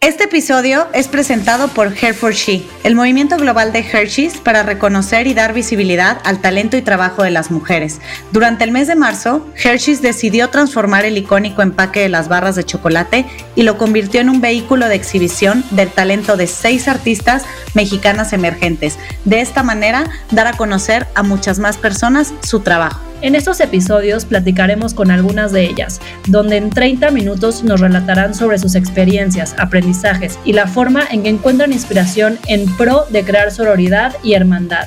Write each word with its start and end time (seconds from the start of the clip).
Este 0.00 0.24
episodio 0.24 0.86
es 0.92 1.08
presentado 1.08 1.66
por 1.66 1.88
Hair 1.88 2.14
for 2.14 2.32
She, 2.32 2.64
el 2.84 2.94
movimiento 2.94 3.36
global 3.36 3.72
de 3.72 3.80
Hershey's 3.80 4.36
para 4.36 4.62
reconocer 4.62 5.26
y 5.26 5.34
dar 5.34 5.52
visibilidad 5.52 6.18
al 6.22 6.40
talento 6.40 6.76
y 6.76 6.82
trabajo 6.82 7.24
de 7.24 7.32
las 7.32 7.50
mujeres. 7.50 8.00
Durante 8.30 8.62
el 8.62 8.70
mes 8.70 8.86
de 8.86 8.94
marzo, 8.94 9.44
Hershey's 9.56 10.00
decidió 10.00 10.50
transformar 10.50 11.04
el 11.04 11.18
icónico 11.18 11.62
empaque 11.62 11.98
de 11.98 12.10
las 12.10 12.28
barras 12.28 12.54
de 12.54 12.62
chocolate 12.62 13.26
y 13.56 13.64
lo 13.64 13.76
convirtió 13.76 14.20
en 14.20 14.30
un 14.30 14.40
vehículo 14.40 14.88
de 14.88 14.94
exhibición 14.94 15.64
del 15.72 15.90
talento 15.90 16.36
de 16.36 16.46
seis 16.46 16.86
artistas 16.86 17.42
mexicanas 17.74 18.32
emergentes. 18.32 19.00
De 19.24 19.40
esta 19.40 19.64
manera, 19.64 20.08
dar 20.30 20.46
a 20.46 20.56
conocer 20.56 21.08
a 21.16 21.24
muchas 21.24 21.58
más 21.58 21.76
personas 21.76 22.32
su 22.44 22.60
trabajo. 22.60 23.07
En 23.20 23.34
estos 23.34 23.60
episodios 23.60 24.24
platicaremos 24.24 24.94
con 24.94 25.10
algunas 25.10 25.50
de 25.50 25.64
ellas, 25.64 26.00
donde 26.28 26.56
en 26.56 26.70
30 26.70 27.10
minutos 27.10 27.64
nos 27.64 27.80
relatarán 27.80 28.32
sobre 28.32 28.58
sus 28.58 28.76
experiencias, 28.76 29.56
aprendizajes 29.58 30.38
y 30.44 30.52
la 30.52 30.68
forma 30.68 31.02
en 31.10 31.24
que 31.24 31.28
encuentran 31.28 31.72
inspiración 31.72 32.38
en 32.46 32.66
pro 32.76 33.06
de 33.10 33.24
crear 33.24 33.50
sororidad 33.50 34.14
y 34.22 34.34
hermandad. 34.34 34.86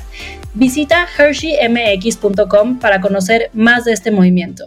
Visita 0.54 1.06
HersheyMX.com 1.18 2.78
para 2.78 3.02
conocer 3.02 3.50
más 3.52 3.84
de 3.84 3.92
este 3.92 4.10
movimiento 4.10 4.66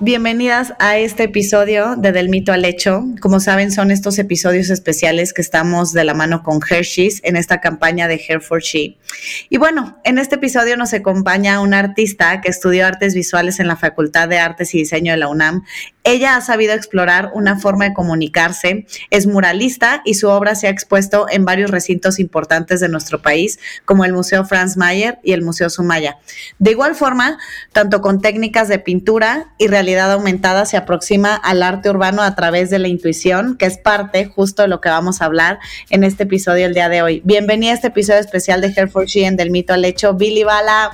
bienvenidas 0.00 0.74
a 0.78 0.98
este 0.98 1.24
episodio 1.24 1.96
de 1.96 2.12
Del 2.12 2.28
mito 2.28 2.52
al 2.52 2.64
hecho. 2.64 3.04
Como 3.20 3.40
saben, 3.40 3.72
son 3.72 3.90
estos 3.90 4.18
episodios 4.18 4.68
especiales 4.70 5.32
que 5.32 5.40
estamos 5.40 5.92
de 5.92 6.04
la 6.04 6.12
mano 6.12 6.42
con 6.42 6.60
Hershey's 6.68 7.20
en 7.24 7.36
esta 7.36 7.60
campaña 7.60 8.06
de 8.06 8.14
Hair 8.16 8.40
for 8.40 8.60
She. 8.60 8.98
Y 9.48 9.56
bueno, 9.56 9.98
en 10.04 10.18
este 10.18 10.34
episodio 10.34 10.76
nos 10.76 10.92
acompaña 10.92 11.60
una 11.60 11.78
artista 11.78 12.40
que 12.40 12.50
estudió 12.50 12.86
artes 12.86 13.14
visuales 13.14 13.58
en 13.58 13.68
la 13.68 13.76
Facultad 13.76 14.28
de 14.28 14.38
Artes 14.38 14.74
y 14.74 14.78
Diseño 14.78 15.12
de 15.12 15.18
la 15.18 15.28
UNAM 15.28 15.64
ella 16.06 16.36
ha 16.36 16.40
sabido 16.40 16.72
explorar 16.72 17.32
una 17.34 17.58
forma 17.58 17.86
de 17.86 17.92
comunicarse, 17.92 18.86
es 19.10 19.26
muralista 19.26 20.02
y 20.04 20.14
su 20.14 20.28
obra 20.28 20.54
se 20.54 20.68
ha 20.68 20.70
expuesto 20.70 21.26
en 21.28 21.44
varios 21.44 21.72
recintos 21.72 22.20
importantes 22.20 22.78
de 22.78 22.88
nuestro 22.88 23.22
país, 23.22 23.58
como 23.84 24.04
el 24.04 24.12
Museo 24.12 24.44
Franz 24.44 24.76
Mayer 24.76 25.18
y 25.24 25.32
el 25.32 25.42
Museo 25.42 25.68
Sumaya. 25.68 26.18
De 26.60 26.70
igual 26.70 26.94
forma, 26.94 27.38
tanto 27.72 28.02
con 28.02 28.20
técnicas 28.20 28.68
de 28.68 28.78
pintura 28.78 29.52
y 29.58 29.66
realidad 29.86 30.10
aumentada, 30.10 30.66
se 30.66 30.76
aproxima 30.76 31.36
al 31.36 31.62
arte 31.62 31.88
urbano 31.88 32.22
a 32.22 32.34
través 32.34 32.70
de 32.70 32.80
la 32.80 32.88
intuición, 32.88 33.56
que 33.56 33.66
es 33.66 33.78
parte 33.78 34.24
justo 34.24 34.62
de 34.62 34.68
lo 34.68 34.80
que 34.80 34.88
vamos 34.88 35.22
a 35.22 35.26
hablar 35.26 35.60
en 35.90 36.02
este 36.02 36.24
episodio 36.24 36.66
el 36.66 36.74
día 36.74 36.88
de 36.88 37.02
hoy. 37.02 37.22
Bienvenida 37.24 37.70
a 37.70 37.74
este 37.74 37.86
episodio 37.86 38.18
especial 38.18 38.60
de 38.60 38.74
Hair 38.76 38.88
for 38.88 39.06
Sheehan 39.06 39.36
del 39.36 39.52
mito 39.52 39.74
al 39.74 39.84
hecho. 39.84 40.14
Billy 40.14 40.42
Bala, 40.42 40.90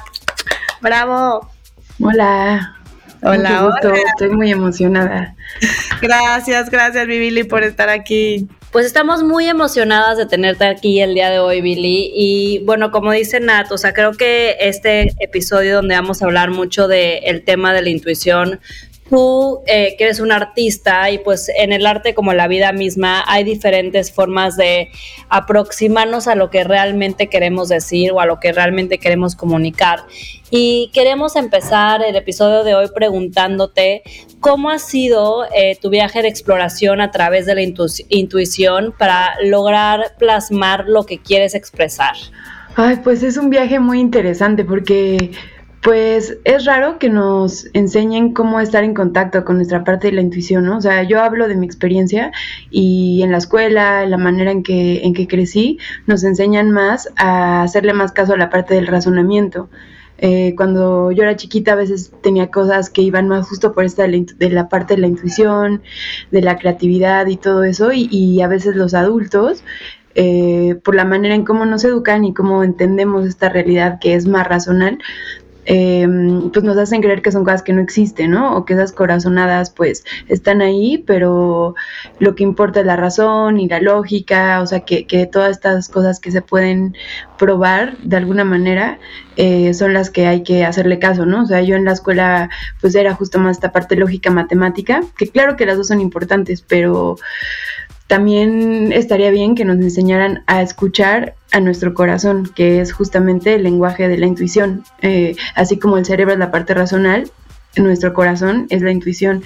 bravo. 0.82 1.48
Hola. 2.02 2.76
Hola, 3.22 3.64
hola. 3.64 3.94
Estoy 4.12 4.28
muy 4.28 4.50
emocionada. 4.50 5.36
Gracias, 6.02 6.68
gracias, 6.68 7.06
Billy, 7.06 7.44
por 7.44 7.62
estar 7.62 7.88
aquí. 7.88 8.46
Pues 8.72 8.86
estamos 8.86 9.22
muy 9.22 9.46
emocionadas 9.48 10.16
de 10.16 10.24
tenerte 10.24 10.64
aquí 10.64 10.98
el 11.00 11.12
día 11.12 11.28
de 11.28 11.38
hoy, 11.40 11.60
Billy. 11.60 12.10
Y 12.14 12.60
bueno, 12.64 12.90
como 12.90 13.12
dice 13.12 13.38
Nat, 13.38 13.70
o 13.70 13.76
sea, 13.76 13.92
creo 13.92 14.12
que 14.12 14.56
este 14.60 15.12
episodio 15.20 15.76
donde 15.76 15.94
vamos 15.94 16.22
a 16.22 16.24
hablar 16.24 16.50
mucho 16.50 16.88
del 16.88 17.44
tema 17.44 17.74
de 17.74 17.82
la 17.82 17.90
intuición, 17.90 18.60
tú 19.12 19.60
eh, 19.66 19.94
que 19.98 20.04
eres 20.04 20.20
un 20.20 20.32
artista 20.32 21.10
y 21.10 21.18
pues 21.18 21.50
en 21.54 21.70
el 21.70 21.84
arte 21.84 22.14
como 22.14 22.32
la 22.32 22.48
vida 22.48 22.72
misma 22.72 23.22
hay 23.26 23.44
diferentes 23.44 24.10
formas 24.10 24.56
de 24.56 24.88
aproximarnos 25.28 26.28
a 26.28 26.34
lo 26.34 26.48
que 26.48 26.64
realmente 26.64 27.28
queremos 27.28 27.68
decir 27.68 28.12
o 28.12 28.20
a 28.20 28.26
lo 28.26 28.40
que 28.40 28.52
realmente 28.52 28.96
queremos 28.96 29.36
comunicar. 29.36 30.00
Y 30.50 30.90
queremos 30.94 31.36
empezar 31.36 32.02
el 32.02 32.16
episodio 32.16 32.64
de 32.64 32.74
hoy 32.74 32.86
preguntándote 32.94 34.02
cómo 34.40 34.70
ha 34.70 34.78
sido 34.78 35.44
eh, 35.54 35.76
tu 35.80 35.90
viaje 35.90 36.22
de 36.22 36.28
exploración 36.28 37.02
a 37.02 37.10
través 37.10 37.44
de 37.44 37.54
la 37.54 37.62
intuición 38.08 38.94
para 38.98 39.34
lograr 39.42 40.14
plasmar 40.18 40.86
lo 40.88 41.04
que 41.04 41.18
quieres 41.18 41.54
expresar. 41.54 42.14
Ay, 42.76 43.00
pues 43.04 43.22
es 43.22 43.36
un 43.36 43.50
viaje 43.50 43.78
muy 43.78 44.00
interesante 44.00 44.64
porque 44.64 45.32
pues 45.82 46.38
es 46.44 46.64
raro 46.64 46.98
que 47.00 47.10
nos 47.10 47.66
enseñen 47.72 48.32
cómo 48.32 48.60
estar 48.60 48.84
en 48.84 48.94
contacto 48.94 49.44
con 49.44 49.56
nuestra 49.56 49.82
parte 49.82 50.06
de 50.06 50.12
la 50.12 50.20
intuición, 50.20 50.64
¿no? 50.64 50.76
O 50.76 50.80
sea, 50.80 51.02
yo 51.02 51.20
hablo 51.20 51.48
de 51.48 51.56
mi 51.56 51.66
experiencia 51.66 52.30
y 52.70 53.20
en 53.22 53.32
la 53.32 53.38
escuela, 53.38 54.04
en 54.04 54.12
la 54.12 54.16
manera 54.16 54.52
en 54.52 54.62
que, 54.62 55.04
en 55.04 55.12
que 55.12 55.26
crecí, 55.26 55.78
nos 56.06 56.22
enseñan 56.22 56.70
más 56.70 57.08
a 57.16 57.62
hacerle 57.62 57.94
más 57.94 58.12
caso 58.12 58.34
a 58.34 58.36
la 58.36 58.48
parte 58.48 58.74
del 58.74 58.86
razonamiento. 58.86 59.68
Eh, 60.18 60.54
cuando 60.56 61.10
yo 61.10 61.24
era 61.24 61.34
chiquita 61.34 61.72
a 61.72 61.74
veces 61.74 62.12
tenía 62.22 62.48
cosas 62.48 62.88
que 62.88 63.02
iban 63.02 63.26
más 63.26 63.48
justo 63.48 63.72
por 63.72 63.84
esta 63.84 64.06
de 64.06 64.50
la, 64.50 64.68
parte 64.68 64.94
de 64.94 65.00
la 65.00 65.08
intuición, 65.08 65.82
de 66.30 66.42
la 66.42 66.58
creatividad 66.58 67.26
y 67.26 67.36
todo 67.36 67.64
eso, 67.64 67.90
y, 67.92 68.40
a 68.40 68.46
veces 68.46 68.76
los 68.76 68.94
adultos 68.94 69.64
eh, 70.14 70.76
por 70.84 70.94
la 70.94 71.04
manera 71.04 71.34
en 71.34 71.44
cómo 71.44 71.66
nos 71.66 71.84
educan 71.84 72.24
y 72.24 72.34
cómo 72.34 72.62
entendemos 72.62 73.26
esta 73.26 73.48
realidad 73.48 73.98
que 74.00 74.14
es 74.14 74.28
más 74.28 74.46
racional, 74.46 74.98
Em, 75.64 76.50
pues 76.50 76.64
nos 76.64 76.76
hacen 76.76 77.02
creer 77.02 77.22
que 77.22 77.30
son 77.30 77.44
cosas 77.44 77.62
que 77.62 77.72
no 77.72 77.80
existen, 77.80 78.32
¿no? 78.32 78.56
O 78.56 78.64
que 78.64 78.74
esas 78.74 78.92
corazonadas 78.92 79.70
pues 79.70 80.04
están 80.28 80.60
ahí, 80.60 80.98
pero 81.06 81.76
lo 82.18 82.34
que 82.34 82.42
importa 82.42 82.80
es 82.80 82.86
la 82.86 82.96
razón 82.96 83.60
y 83.60 83.68
la 83.68 83.80
lógica, 83.80 84.60
o 84.60 84.66
sea, 84.66 84.80
que, 84.80 85.06
que 85.06 85.26
todas 85.26 85.52
estas 85.52 85.88
cosas 85.88 86.18
que 86.18 86.32
se 86.32 86.42
pueden 86.42 86.96
probar 87.38 87.96
de 87.98 88.16
alguna 88.16 88.44
manera 88.44 88.98
eh, 89.36 89.72
son 89.74 89.94
las 89.94 90.10
que 90.10 90.26
hay 90.26 90.42
que 90.42 90.64
hacerle 90.64 90.98
caso, 90.98 91.26
¿no? 91.26 91.42
O 91.42 91.46
sea, 91.46 91.62
yo 91.62 91.76
en 91.76 91.84
la 91.84 91.92
escuela 91.92 92.50
pues 92.80 92.94
era 92.94 93.14
justo 93.14 93.38
más 93.38 93.56
esta 93.56 93.72
parte 93.72 93.96
lógica 93.96 94.30
matemática, 94.30 95.02
que 95.16 95.28
claro 95.28 95.56
que 95.56 95.66
las 95.66 95.76
dos 95.76 95.88
son 95.88 96.00
importantes, 96.00 96.62
pero 96.62 97.16
también 98.12 98.92
estaría 98.92 99.30
bien 99.30 99.54
que 99.54 99.64
nos 99.64 99.78
enseñaran 99.78 100.44
a 100.46 100.60
escuchar 100.60 101.34
a 101.50 101.60
nuestro 101.60 101.94
corazón, 101.94 102.52
que 102.54 102.82
es 102.82 102.92
justamente 102.92 103.54
el 103.54 103.62
lenguaje 103.62 104.06
de 104.06 104.18
la 104.18 104.26
intuición. 104.26 104.84
Eh, 105.00 105.34
así 105.54 105.78
como 105.78 105.96
el 105.96 106.04
cerebro 106.04 106.34
es 106.34 106.38
la 106.38 106.50
parte 106.50 106.74
racional, 106.74 107.30
nuestro 107.74 108.12
corazón 108.12 108.66
es 108.68 108.82
la 108.82 108.90
intuición. 108.90 109.42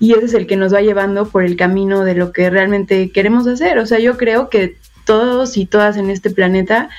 Y 0.00 0.14
ese 0.14 0.24
es 0.24 0.34
el 0.34 0.48
que 0.48 0.56
nos 0.56 0.74
va 0.74 0.80
llevando 0.80 1.28
por 1.28 1.44
el 1.44 1.54
camino 1.54 2.02
de 2.02 2.16
lo 2.16 2.32
que 2.32 2.50
realmente 2.50 3.12
queremos 3.12 3.46
hacer. 3.46 3.78
O 3.78 3.86
sea, 3.86 4.00
yo 4.00 4.16
creo 4.16 4.50
que 4.50 4.78
todos 5.04 5.56
y 5.56 5.66
todas 5.66 5.96
en 5.96 6.10
este 6.10 6.30
planeta 6.30 6.90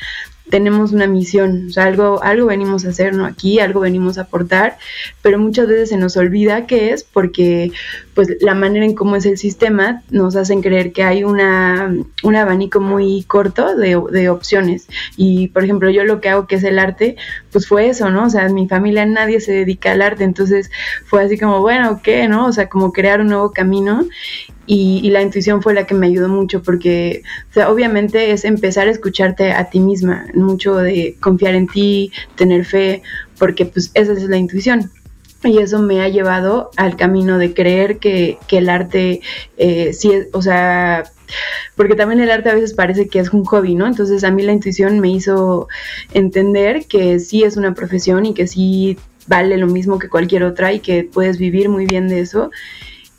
tenemos 0.49 0.91
una 0.91 1.07
misión, 1.07 1.67
o 1.69 1.71
sea, 1.71 1.85
algo, 1.85 2.21
algo 2.21 2.47
venimos 2.47 2.85
a 2.85 2.89
hacer, 2.89 3.13
¿no? 3.13 3.25
Aquí, 3.25 3.59
algo 3.59 3.79
venimos 3.79 4.17
a 4.17 4.21
aportar, 4.21 4.77
pero 5.21 5.39
muchas 5.39 5.67
veces 5.67 5.89
se 5.89 5.97
nos 5.97 6.17
olvida 6.17 6.65
qué 6.65 6.91
es 6.91 7.03
porque 7.03 7.71
pues 8.13 8.29
la 8.41 8.53
manera 8.53 8.85
en 8.85 8.96
cómo 8.96 9.16
es 9.16 9.25
el 9.25 9.38
sistema 9.38 10.03
nos 10.09 10.35
hacen 10.35 10.62
creer 10.62 10.94
que 10.94 11.03
hay 11.03 11.24
una, 11.24 11.94
un 12.24 12.35
abanico 12.35 12.79
muy 12.79 13.24
corto 13.24 13.75
de, 13.75 14.01
de, 14.12 14.29
opciones. 14.29 14.88
Y 15.18 15.47
por 15.50 15.63
ejemplo, 15.63 15.90
yo 15.90 16.03
lo 16.03 16.22
que 16.22 16.29
hago 16.29 16.47
que 16.47 16.56
es 16.56 16.63
el 16.63 16.79
arte, 16.79 17.16
pues 17.51 17.68
fue 17.68 17.90
eso, 17.90 18.09
¿no? 18.09 18.25
O 18.25 18.29
sea, 18.29 18.45
en 18.45 18.54
mi 18.54 18.68
familia 18.68 19.06
nadie 19.06 19.39
se 19.42 19.51
dedica 19.51 19.92
al 19.92 20.01
arte, 20.01 20.24
entonces 20.24 20.71
fue 21.06 21.24
así 21.24 21.38
como, 21.38 21.62
bueno, 21.62 22.01
¿qué? 22.04 22.27
¿No? 22.27 22.48
O 22.48 22.51
sea, 22.54 22.69
como 22.69 22.92
crear 22.94 23.21
un 23.21 23.27
nuevo 23.27 23.51
camino 23.51 24.06
y, 24.66 25.09
la 25.09 25.21
intuición 25.21 25.62
fue 25.62 25.74
la 25.74 25.86
que 25.86 25.94
me 25.94 26.07
ayudó 26.07 26.30
mucho 26.30 26.63
porque, 26.63 27.24
o 27.50 27.54
sea, 27.54 27.69
obviamente 27.69 28.31
es 28.31 28.45
empezar 28.45 28.88
a 28.88 28.92
escucharte 28.92 29.51
a 29.51 29.69
ti 29.69 29.80
misma, 29.80 30.27
mucho 30.33 30.75
de 30.75 31.18
confiar 31.19 31.56
en 31.56 31.68
ti, 31.68 32.12
tener 32.36 32.66
fe, 32.66 33.04
porque 33.38 33.66
pues 33.66 33.92
esa 33.94 34.13
es 34.13 34.24
la 34.24 34.38
intuición. 34.38 34.89
Y 35.44 35.57
eso 35.57 35.80
me 35.80 36.01
ha 36.01 36.10
llevado 36.10 36.72
al 36.78 36.95
camino 36.95 37.38
de 37.38 37.54
creer 37.54 37.98
que, 38.00 38.38
que 38.48 38.60
el 38.60 38.69
arte 38.69 39.22
eh, 39.57 39.94
sí 39.94 40.12
o 40.31 40.42
sea, 40.42 41.04
porque 41.75 41.95
también 41.95 42.22
el 42.22 42.31
arte 42.31 42.50
a 42.50 42.56
veces 42.56 42.74
parece 42.74 43.07
que 43.07 43.19
es 43.19 43.31
un 43.34 43.44
hobby, 43.45 43.75
¿no? 43.75 43.88
Entonces 43.88 44.24
a 44.24 44.31
mí 44.31 44.44
la 44.44 44.54
intuición 44.54 45.00
me 45.00 45.10
hizo 45.10 45.68
entender 46.13 46.86
que 46.88 47.19
sí 47.19 47.44
es 47.44 47.57
una 47.57 47.74
profesión 47.74 48.25
y 48.25 48.34
que 48.34 48.48
sí 48.48 48.98
vale 49.28 49.57
lo 49.57 49.68
mismo 49.68 50.00
que 50.00 50.10
cualquier 50.10 50.44
otra 50.44 50.74
y 50.74 50.80
que 50.80 51.04
puedes 51.04 51.38
vivir 51.38 51.69
muy 51.69 51.86
bien 51.86 52.07
de 52.07 52.19
eso 52.19 52.51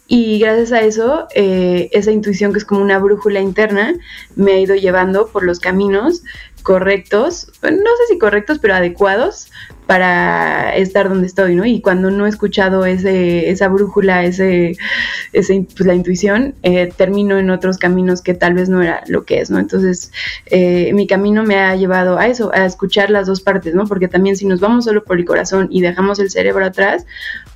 y 0.06 0.38
gracias 0.38 0.73
a 0.73 0.81
eso, 0.82 1.26
eh, 1.35 1.88
esa 1.93 2.12
intuición 2.12 2.53
que 2.53 2.59
es 2.59 2.65
como 2.65 2.82
una 2.82 2.99
brújula 2.99 3.41
interna, 3.41 3.94
me 4.37 4.53
ha 4.53 4.61
ido 4.61 4.75
llevando 4.75 5.29
por 5.29 5.44
los 5.44 5.61
caminos 5.61 6.23
correctos, 6.62 7.49
no 7.62 7.71
sé 7.71 8.06
si 8.09 8.19
correctos, 8.19 8.59
pero 8.61 8.75
adecuados 8.75 9.50
para 9.86 10.75
estar 10.76 11.08
donde 11.08 11.26
estoy, 11.26 11.54
¿no? 11.54 11.64
Y 11.66 11.81
cuando 11.81 12.10
no 12.10 12.26
he 12.26 12.28
escuchado 12.28 12.86
ese, 12.86 13.50
esa 13.50 13.69
brújula, 13.69 14.25
ese, 14.25 14.76
ese 15.32 15.66
pues, 15.76 15.86
la 15.86 15.94
intuición, 15.94 16.54
eh, 16.62 16.90
termino 16.96 17.38
en 17.38 17.50
otros 17.50 17.78
caminos 17.78 18.22
que 18.22 18.34
tal 18.34 18.54
vez 18.54 18.69
no 18.69 18.82
era 18.82 19.02
lo 19.08 19.25
que 19.25 19.40
es, 19.40 19.50
¿no? 19.50 19.58
Entonces, 19.58 20.10
eh, 20.46 20.92
mi 20.94 21.06
camino 21.06 21.44
me 21.44 21.56
ha 21.56 21.76
llevado 21.76 22.19
a 22.19 22.26
eso, 22.26 22.50
a 22.54 22.64
escuchar 22.64 23.10
las 23.10 23.26
dos 23.26 23.40
partes, 23.40 23.75
¿no? 23.75 23.84
Porque 23.86 24.08
también 24.08 24.36
si 24.36 24.46
nos 24.46 24.60
vamos 24.60 24.84
solo 24.84 25.04
por 25.04 25.19
el 25.19 25.25
corazón 25.25 25.69
y 25.70 25.82
dejamos 25.82 26.19
el 26.19 26.30
cerebro 26.30 26.64
atrás, 26.64 27.06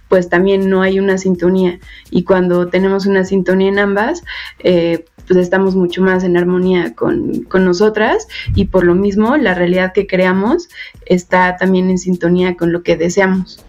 pues 0.08 0.28
también 0.28 0.68
no 0.68 0.82
hay 0.82 0.98
una 0.98 1.18
sintonía. 1.18 1.78
Y 2.10 2.24
cuando 2.24 2.68
tenemos 2.68 3.06
una 3.06 3.24
sintonía 3.24 3.68
en 3.68 3.78
ambas, 3.78 4.22
eh, 4.58 5.04
pues 5.26 5.38
estamos 5.38 5.76
mucho 5.76 6.02
más 6.02 6.24
en 6.24 6.38
armonía 6.38 6.94
con, 6.94 7.42
con, 7.42 7.66
nosotras 7.66 8.26
y 8.54 8.64
por 8.64 8.84
lo 8.84 8.94
mismo 8.94 9.36
la 9.36 9.52
realidad 9.52 9.92
que 9.92 10.06
creamos 10.06 10.70
está 11.04 11.56
también 11.58 11.90
en 11.90 11.98
sintonía 11.98 12.17
con 12.56 12.72
lo 12.72 12.82
que 12.82 12.96
deseamos. 12.96 13.64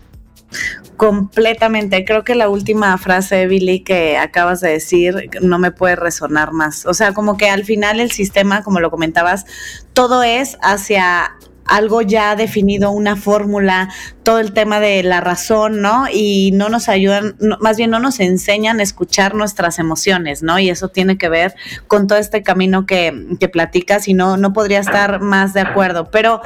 Completamente. 0.98 2.04
Creo 2.04 2.24
que 2.24 2.36
la 2.36 2.50
última 2.50 2.98
frase, 2.98 3.48
Billy, 3.48 3.82
que 3.82 4.18
acabas 4.18 4.60
de 4.62 4.72
decir, 4.72 5.30
no 5.42 5.58
me 5.60 5.72
puede 5.72 5.96
resonar 5.96 6.52
más. 6.52 6.86
O 6.86 6.94
sea, 6.94 7.14
como 7.14 7.38
que 7.38 7.50
al 7.50 7.64
final 7.64 8.00
el 8.00 8.12
sistema, 8.12 8.64
como 8.64 8.80
lo 8.80 8.92
comentabas, 8.92 9.46
todo 9.94 10.24
es 10.24 10.58
hacia 10.62 11.32
algo 11.70 12.02
ya 12.02 12.36
definido, 12.36 12.92
una 12.92 13.16
fórmula, 13.16 13.90
todo 14.24 14.40
el 14.40 14.54
tema 14.54 14.80
de 14.80 15.04
la 15.04 15.22
razón, 15.22 15.82
¿no? 15.82 16.08
Y 16.12 16.52
no 16.54 16.68
nos 16.68 16.90
ayudan, 16.90 17.36
más 17.62 17.78
bien 17.78 17.92
no 17.92 18.00
nos 18.00 18.20
enseñan 18.20 18.80
a 18.80 18.84
escuchar 18.84 19.36
nuestras 19.36 19.80
emociones, 19.80 20.44
¿no? 20.44 20.60
Y 20.60 20.70
eso 20.70 20.90
tiene 20.90 21.18
que 21.18 21.30
ver 21.30 21.56
con 21.88 22.08
todo 22.08 22.18
este 22.18 22.44
camino 22.44 22.86
que, 22.86 23.38
que 23.40 23.48
platicas 23.48 24.08
y 24.08 24.14
no, 24.14 24.36
no 24.36 24.52
podría 24.52 24.80
estar 24.80 25.22
más 25.22 25.54
de 25.54 25.62
acuerdo. 25.62 26.10
Pero 26.12 26.42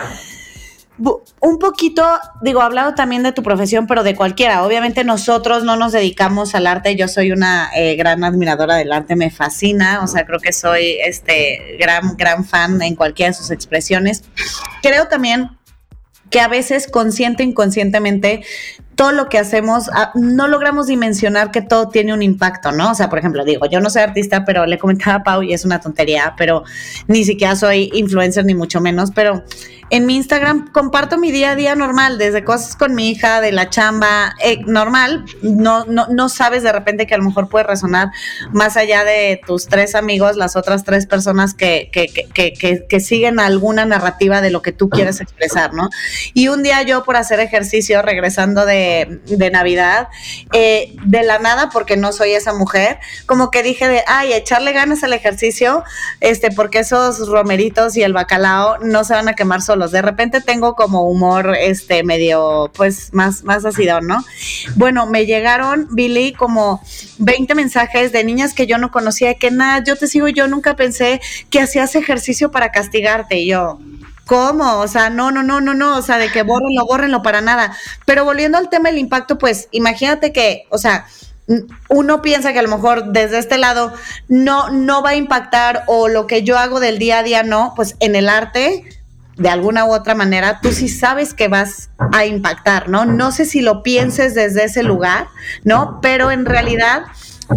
un 0.97 1.59
poquito, 1.59 2.05
digo, 2.41 2.61
hablado 2.61 2.93
también 2.93 3.23
de 3.23 3.31
tu 3.31 3.41
profesión, 3.41 3.87
pero 3.87 4.03
de 4.03 4.15
cualquiera. 4.15 4.63
Obviamente 4.63 5.03
nosotros 5.03 5.63
no 5.63 5.75
nos 5.75 5.91
dedicamos 5.91 6.53
al 6.55 6.67
arte. 6.67 6.95
Yo 6.95 7.07
soy 7.07 7.31
una 7.31 7.69
eh, 7.75 7.95
gran 7.95 8.23
admiradora 8.23 8.75
del 8.75 8.91
arte, 8.91 9.15
me 9.15 9.31
fascina. 9.31 10.01
O 10.03 10.07
sea, 10.07 10.25
creo 10.25 10.39
que 10.39 10.53
soy 10.53 10.97
este 11.03 11.77
gran, 11.79 12.15
gran 12.15 12.45
fan 12.45 12.81
en 12.81 12.95
cualquiera 12.95 13.31
de 13.31 13.37
sus 13.37 13.49
expresiones. 13.49 14.23
Creo 14.81 15.07
también 15.07 15.49
que 16.29 16.39
a 16.39 16.47
veces 16.47 16.87
consciente 16.87 17.43
inconscientemente 17.43 18.43
todo 18.95 19.11
lo 19.11 19.29
que 19.29 19.39
hacemos, 19.39 19.89
ah, 19.93 20.11
no 20.15 20.47
logramos 20.47 20.87
dimensionar 20.87 21.51
que 21.51 21.61
todo 21.61 21.89
tiene 21.89 22.13
un 22.13 22.21
impacto, 22.21 22.71
¿no? 22.71 22.91
O 22.91 22.95
sea, 22.95 23.09
por 23.09 23.19
ejemplo, 23.19 23.43
digo, 23.43 23.65
yo 23.65 23.79
no 23.79 23.89
soy 23.89 24.03
artista, 24.03 24.45
pero 24.45 24.65
le 24.65 24.77
comentaba 24.77 25.15
a 25.17 25.23
Pau 25.23 25.43
y 25.43 25.53
es 25.53 25.65
una 25.65 25.79
tontería, 25.79 26.35
pero 26.37 26.63
ni 27.07 27.23
siquiera 27.23 27.55
soy 27.55 27.89
influencer 27.93 28.45
ni 28.45 28.55
mucho 28.55 28.81
menos, 28.81 29.11
pero 29.11 29.43
en 29.93 30.07
mi 30.07 30.15
Instagram 30.15 30.71
comparto 30.71 31.19
mi 31.19 31.31
día 31.31 31.51
a 31.51 31.55
día 31.55 31.75
normal, 31.75 32.17
desde 32.17 32.43
cosas 32.43 32.75
con 32.75 32.95
mi 32.95 33.11
hija, 33.11 33.41
de 33.41 33.51
la 33.51 33.69
chamba, 33.69 34.33
eh, 34.43 34.59
normal. 34.65 35.25
No, 35.43 35.85
no, 35.85 36.07
no 36.07 36.29
sabes 36.29 36.63
de 36.63 36.71
repente 36.71 37.05
que 37.05 37.13
a 37.13 37.17
lo 37.19 37.25
mejor 37.25 37.47
puede 37.47 37.65
resonar 37.65 38.09
más 38.51 38.75
allá 38.75 39.03
de 39.03 39.39
tus 39.45 39.67
tres 39.67 39.93
amigos, 39.93 40.35
las 40.35 40.55
otras 40.55 40.83
tres 40.83 41.05
personas 41.05 41.53
que, 41.53 41.89
que, 41.91 42.07
que, 42.07 42.85
que, 42.87 42.99
siguen 42.99 43.39
alguna 43.39 43.85
narrativa 43.85 44.41
de 44.41 44.49
lo 44.49 44.63
que 44.63 44.71
tú 44.71 44.89
quieres 44.89 45.21
expresar, 45.21 45.73
¿no? 45.73 45.89
Y 46.33 46.47
un 46.47 46.63
día 46.63 46.81
yo 46.81 47.03
por 47.03 47.15
hacer 47.15 47.39
ejercicio, 47.39 48.01
regresando 48.01 48.65
de, 48.65 48.82
de 49.25 49.51
Navidad, 49.51 50.09
eh, 50.53 50.95
de 51.05 51.23
la 51.23 51.39
nada, 51.39 51.69
porque 51.69 51.97
no 51.97 52.11
soy 52.11 52.31
esa 52.31 52.53
mujer, 52.53 52.99
como 53.25 53.51
que 53.51 53.63
dije 53.63 53.87
de, 53.87 54.03
ay, 54.07 54.33
echarle 54.33 54.73
ganas 54.73 55.03
al 55.03 55.13
ejercicio, 55.13 55.83
este, 56.19 56.51
porque 56.51 56.79
esos 56.79 57.27
romeritos 57.27 57.95
y 57.95 58.03
el 58.03 58.13
bacalao 58.13 58.79
no 58.79 59.03
se 59.03 59.13
van 59.13 59.27
a 59.27 59.33
quemar 59.33 59.61
solo 59.61 59.83
de 59.93 60.01
repente 60.01 60.41
tengo 60.41 60.75
como 60.75 61.03
humor 61.03 61.55
este 61.57 62.03
medio 62.03 62.71
pues 62.75 63.13
más 63.13 63.43
más 63.43 63.65
ácido, 63.65 64.01
¿no? 64.01 64.23
Bueno, 64.75 65.05
me 65.05 65.25
llegaron 65.25 65.87
Billy 65.91 66.33
como 66.33 66.81
20 67.19 67.55
mensajes 67.55 68.11
de 68.11 68.23
niñas 68.23 68.53
que 68.53 68.67
yo 68.67 68.77
no 68.77 68.91
conocía 68.91 69.35
que 69.35 69.51
nada, 69.51 69.83
yo 69.83 69.95
te 69.95 70.07
sigo, 70.07 70.27
yo 70.27 70.47
nunca 70.47 70.75
pensé 70.75 71.21
que 71.49 71.59
hacías 71.59 71.95
ejercicio 71.95 72.51
para 72.51 72.71
castigarte 72.71 73.37
y 73.37 73.47
yo 73.47 73.79
¿Cómo? 74.25 74.79
O 74.79 74.87
sea, 74.87 75.09
no, 75.09 75.31
no, 75.31 75.43
no, 75.43 75.59
no, 75.59 75.73
no, 75.73 75.97
o 75.97 76.01
sea, 76.01 76.17
de 76.17 76.31
que 76.31 76.43
bórrenlo, 76.43 76.85
bórrenlo 76.85 77.21
para 77.21 77.41
nada. 77.41 77.75
Pero 78.05 78.23
volviendo 78.23 78.57
al 78.57 78.69
tema 78.69 78.89
del 78.89 78.97
impacto, 78.97 79.37
pues 79.37 79.67
imagínate 79.71 80.31
que, 80.31 80.65
o 80.69 80.77
sea, 80.77 81.05
uno 81.89 82.21
piensa 82.21 82.53
que 82.53 82.59
a 82.59 82.63
lo 82.63 82.69
mejor 82.69 83.11
desde 83.11 83.37
este 83.37 83.57
lado 83.57 83.93
no, 84.29 84.69
no 84.69 85.01
va 85.01 85.11
a 85.11 85.15
impactar 85.15 85.83
o 85.87 86.07
lo 86.07 86.25
que 86.25 86.43
yo 86.43 86.57
hago 86.57 86.79
del 86.79 86.99
día 86.99 87.19
a 87.19 87.23
día 87.23 87.43
no, 87.43 87.73
pues 87.75 87.95
en 87.99 88.15
el 88.15 88.29
arte 88.29 88.85
de 89.35 89.49
alguna 89.49 89.85
u 89.85 89.93
otra 89.93 90.15
manera, 90.15 90.59
tú 90.61 90.71
sí 90.71 90.87
sabes 90.87 91.33
que 91.33 91.47
vas 91.47 91.89
a 92.11 92.25
impactar, 92.25 92.87
¿no? 92.87 93.05
No 93.05 93.31
sé 93.31 93.45
si 93.45 93.61
lo 93.61 93.81
pienses 93.81 94.35
desde 94.35 94.65
ese 94.65 94.83
lugar, 94.83 95.27
¿no? 95.63 95.99
Pero 96.01 96.29
en 96.29 96.45
realidad, 96.45 97.03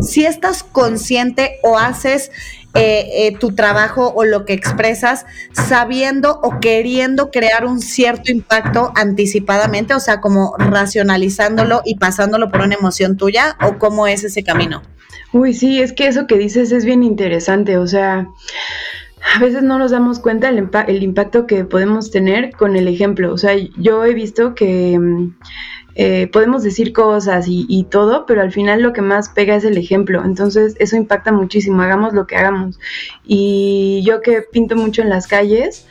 si 0.00 0.24
estás 0.24 0.62
consciente 0.62 1.58
o 1.62 1.78
haces 1.78 2.30
eh, 2.76 3.26
eh, 3.26 3.36
tu 3.38 3.54
trabajo 3.54 4.12
o 4.14 4.24
lo 4.24 4.44
que 4.44 4.52
expresas 4.52 5.26
sabiendo 5.52 6.40
o 6.42 6.60
queriendo 6.60 7.30
crear 7.30 7.64
un 7.64 7.80
cierto 7.80 8.30
impacto 8.30 8.92
anticipadamente, 8.94 9.94
o 9.94 10.00
sea, 10.00 10.20
como 10.20 10.54
racionalizándolo 10.58 11.82
y 11.84 11.96
pasándolo 11.96 12.50
por 12.50 12.60
una 12.60 12.74
emoción 12.74 13.16
tuya, 13.16 13.56
o 13.62 13.78
cómo 13.78 14.06
es 14.06 14.24
ese 14.24 14.42
camino. 14.42 14.82
Uy, 15.32 15.54
sí, 15.54 15.80
es 15.80 15.92
que 15.92 16.06
eso 16.06 16.26
que 16.26 16.38
dices 16.38 16.72
es 16.72 16.84
bien 16.84 17.02
interesante, 17.02 17.78
o 17.78 17.86
sea 17.86 18.28
a 19.34 19.38
veces 19.38 19.62
no 19.62 19.78
nos 19.78 19.90
damos 19.90 20.18
cuenta 20.18 20.48
el, 20.48 20.68
el 20.86 21.02
impacto 21.02 21.46
que 21.46 21.64
podemos 21.64 22.10
tener 22.10 22.52
con 22.52 22.76
el 22.76 22.88
ejemplo. 22.88 23.32
O 23.32 23.38
sea, 23.38 23.54
yo 23.76 24.04
he 24.04 24.14
visto 24.14 24.54
que 24.54 24.98
mm, 24.98 25.34
eh, 25.98 26.28
podemos 26.30 26.62
decir 26.62 26.92
cosas 26.92 27.46
y, 27.48 27.86
todo, 27.90 28.26
pero 28.26 28.42
al 28.42 28.52
final 28.52 28.82
lo 28.82 28.92
que 28.92 29.00
más 29.00 29.30
pega 29.30 29.56
es 29.56 29.64
el 29.64 29.78
ejemplo. 29.78 30.22
Entonces 30.24 30.76
eso 30.78 30.94
impacta 30.94 31.32
muchísimo, 31.32 31.80
hagamos 31.80 32.12
lo 32.12 32.26
que 32.26 32.36
hagamos. 32.36 32.78
Y 33.24 34.02
yo 34.04 34.20
que 34.20 34.42
pinto 34.42 34.76
mucho 34.76 35.00
en 35.00 35.08
las 35.08 35.26
calles, 35.26 35.86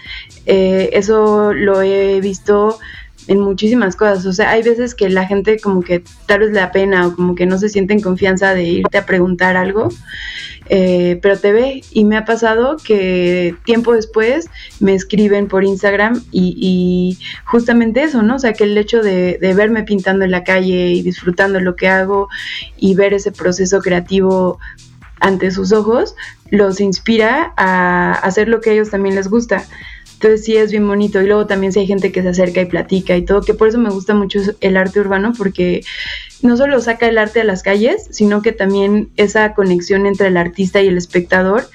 eh, 0.46 0.92
eso 0.94 1.54
lo 1.54 1.81
he 1.81 2.22
visto 2.22 2.78
en 3.27 3.39
muchísimas 3.39 3.95
cosas. 3.95 4.25
O 4.25 4.33
sea, 4.33 4.51
hay 4.51 4.63
veces 4.63 4.95
que 4.95 5.10
la 5.10 5.25
gente 5.25 5.60
como 5.60 5.81
que 5.81 6.04
tal 6.25 6.39
vez 6.39 6.51
le 6.51 6.60
da 6.60 6.72
pena 6.72 7.07
o 7.07 7.16
como 7.16 7.36
que 7.36 7.45
no 7.45 7.57
se 7.57 7.69
siente 7.69 7.94
en 7.94 8.01
confianza 8.01 8.54
de 8.54 8.63
irte 8.63 8.98
a 8.98 9.06
preguntar 9.06 9.57
algo, 9.57 9.89
eh, 10.69 11.19
pero 11.22 11.38
te 11.38 11.51
ve. 11.51 11.83
Y 11.92 12.06
me 12.06 12.18
ha 12.18 12.25
pasado 12.25 12.77
que 12.77 13.56
tiempo 13.66 13.94
después 13.94 14.48
me 14.80 14.94
escriben 14.94 15.48
por 15.48 15.63
Instagram 15.63 16.24
y, 16.31 17.18
justamente 17.45 18.04
eso, 18.04 18.22
¿no? 18.22 18.36
O 18.36 18.39
sea, 18.39 18.54
que 18.54 18.66
el 18.66 18.77
hecho 18.77 19.01
de, 19.01 19.38
de, 19.39 19.54
verme 19.54 19.83
pintando 19.83 20.26
en 20.26 20.31
la 20.31 20.44
calle 20.44 20.92
y 20.92 21.02
disfrutando 21.02 21.59
lo 21.59 21.76
que 21.76 21.88
hago 21.88 22.30
y 22.78 22.95
ver 22.95 23.14
ese 23.14 23.31
proceso 23.31 23.81
creativo 23.81 24.59
ante 25.19 25.52
sus 25.52 25.71
ojos, 25.71 26.16
los 26.52 26.80
inspira 26.80 27.54
a 27.57 28.11
hacer 28.11 28.47
lo 28.47 28.61
que 28.61 28.71
a 28.71 28.73
ellos 28.73 28.90
también 28.90 29.16
les 29.16 29.28
gusta. 29.28 29.66
Entonces 30.16 30.45
sí 30.45 30.56
es 30.56 30.72
bien 30.72 30.88
bonito. 30.88 31.22
Y 31.22 31.28
luego 31.28 31.45
también 31.45 31.72
si 31.72 31.80
hay 31.80 31.88
gente 31.88 32.12
que 32.12 32.22
se 32.22 32.30
acerca 32.30 32.62
y 32.62 32.66
platica 32.66 33.16
y 33.16 33.24
todo, 33.24 33.42
que 33.42 33.54
por 33.54 33.68
eso 33.68 33.78
me 33.78 33.90
gusta 33.90 34.16
mucho 34.16 34.40
el 34.62 34.78
arte 34.78 35.00
urbano, 35.00 35.34
porque 35.38 35.84
no 36.42 36.57
solo 36.57 36.80
saca 36.81 37.07
el 37.07 37.18
arte 37.18 37.42
a 37.42 37.44
las 37.44 37.64
calles, 37.64 38.07
sino 38.12 38.42
que 38.42 38.52
también 38.52 39.10
esa 39.18 39.54
conexión 39.54 40.06
entre 40.06 40.28
el 40.28 40.38
artista 40.38 40.81
y 40.81 40.88
el 40.88 40.98
espectador 40.98 41.69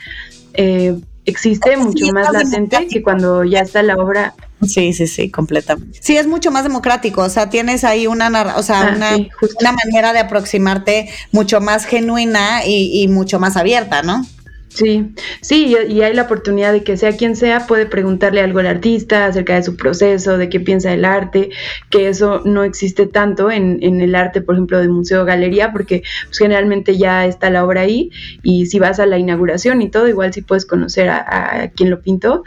eh, 0.55 0.97
existe 1.27 1.77
mucho 1.77 2.07
más 2.13 2.33
latente 2.33 2.89
que 2.89 3.03
cuando 3.03 3.45
ya 3.45 3.61
está 3.61 3.83
la 3.83 3.97
obra. 3.97 4.35
Sí, 4.67 4.93
sí, 4.93 5.07
sí, 5.07 5.31
completamente. 5.31 5.99
Sí, 6.03 6.17
es 6.17 6.27
mucho 6.27 6.51
más 6.51 6.65
democrático, 6.65 7.23
o 7.23 7.29
sea, 7.29 7.51
tienes 7.51 7.85
ahí 7.85 8.07
una, 8.07 8.57
o 8.57 8.63
sea, 8.63 8.89
ah, 8.89 8.95
una, 8.95 9.17
una, 9.17 9.73
manera 9.73 10.13
de 10.13 10.19
aproximarte 10.19 11.09
mucho 11.33 11.61
más 11.61 11.85
genuina 11.85 12.65
y, 12.67 13.03
y 13.03 13.09
mucho 13.09 13.41
más 13.41 13.57
abierta, 13.57 14.03
¿no? 14.03 14.27
Sí, 14.73 15.12
sí, 15.43 15.75
y 15.89 16.00
hay 16.03 16.15
la 16.15 16.23
oportunidad 16.23 16.73
de 16.73 16.85
que 16.85 16.97
sea 16.97 17.17
quien 17.17 17.35
sea 17.35 17.67
puede 17.67 17.87
preguntarle 17.87 18.41
algo 18.41 18.61
al 18.61 18.69
artista 18.69 19.27
acerca 19.27 19.57
de 19.57 19.65
su 19.65 19.75
proceso, 19.77 20.39
de 20.39 20.49
qué 20.49 20.61
piensa 20.61 20.91
del 20.91 21.05
arte, 21.05 21.50
que 21.91 22.09
eso 22.09 22.43
no 22.45 22.62
existe 22.62 23.09
tanto 23.09 23.50
en, 23.50 23.79
en 23.83 24.00
el 24.00 24.15
arte, 24.15 24.41
por 24.43 24.55
ejemplo, 24.55 24.79
de 24.79 24.87
museo 24.89 25.23
o 25.23 25.25
galería, 25.25 25.73
porque 25.73 26.05
pues, 26.27 26.39
generalmente 26.39 26.97
ya 26.97 27.27
está 27.27 27.50
la 27.50 27.65
obra 27.65 27.81
ahí 27.81 28.11
y 28.45 28.67
si 28.67 28.79
vas 28.79 29.00
a 29.00 29.07
la 29.07 29.19
inauguración 29.19 29.83
y 29.83 29.91
todo, 29.91 30.07
igual 30.09 30.33
sí 30.33 30.43
puedes 30.43 30.67
conocer 30.67 31.09
a, 31.09 31.62
a 31.65 31.69
quien 31.71 31.91
lo 31.91 32.00
pintó, 32.00 32.45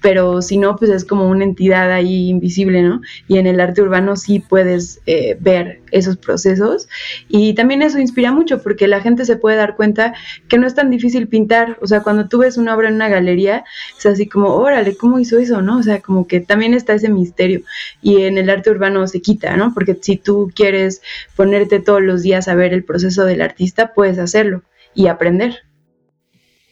pero 0.00 0.42
si 0.42 0.58
no, 0.58 0.76
pues 0.76 0.90
es 0.90 1.04
como 1.04 1.28
una 1.28 1.44
entidad 1.44 1.90
ahí 1.90 2.28
invisible, 2.28 2.82
¿no? 2.82 3.00
Y 3.26 3.38
en 3.38 3.46
el 3.46 3.60
arte 3.60 3.82
urbano 3.82 4.16
sí 4.16 4.38
puedes 4.38 5.00
eh, 5.06 5.36
ver 5.40 5.80
esos 5.90 6.16
procesos 6.16 6.88
y 7.28 7.54
también 7.54 7.82
eso 7.82 7.98
inspira 7.98 8.32
mucho 8.32 8.62
porque 8.62 8.86
la 8.86 9.00
gente 9.00 9.24
se 9.24 9.36
puede 9.36 9.56
dar 9.56 9.76
cuenta 9.76 10.14
que 10.48 10.58
no 10.58 10.66
es 10.66 10.74
tan 10.74 10.90
difícil 10.90 11.28
pintar, 11.28 11.78
o 11.80 11.86
sea, 11.86 12.02
cuando 12.02 12.28
tú 12.28 12.38
ves 12.38 12.56
una 12.56 12.76
obra 12.76 12.88
en 12.88 12.94
una 12.94 13.08
galería, 13.08 13.64
es 13.98 14.06
así 14.06 14.28
como, 14.28 14.54
órale, 14.54 14.96
¿cómo 14.96 15.18
hizo 15.18 15.38
eso, 15.38 15.62
no? 15.62 15.78
O 15.78 15.82
sea, 15.82 16.00
como 16.00 16.26
que 16.26 16.40
también 16.40 16.74
está 16.74 16.94
ese 16.94 17.08
misterio 17.08 17.62
y 18.02 18.22
en 18.22 18.38
el 18.38 18.50
arte 18.50 18.70
urbano 18.70 19.06
se 19.08 19.20
quita, 19.20 19.56
¿no? 19.56 19.74
Porque 19.74 19.98
si 20.00 20.16
tú 20.16 20.50
quieres 20.54 21.02
ponerte 21.34 21.80
todos 21.80 22.02
los 22.02 22.22
días 22.22 22.48
a 22.48 22.54
ver 22.54 22.72
el 22.72 22.84
proceso 22.84 23.24
del 23.24 23.42
artista, 23.42 23.92
puedes 23.94 24.18
hacerlo 24.18 24.62
y 24.94 25.08
aprender. 25.08 25.62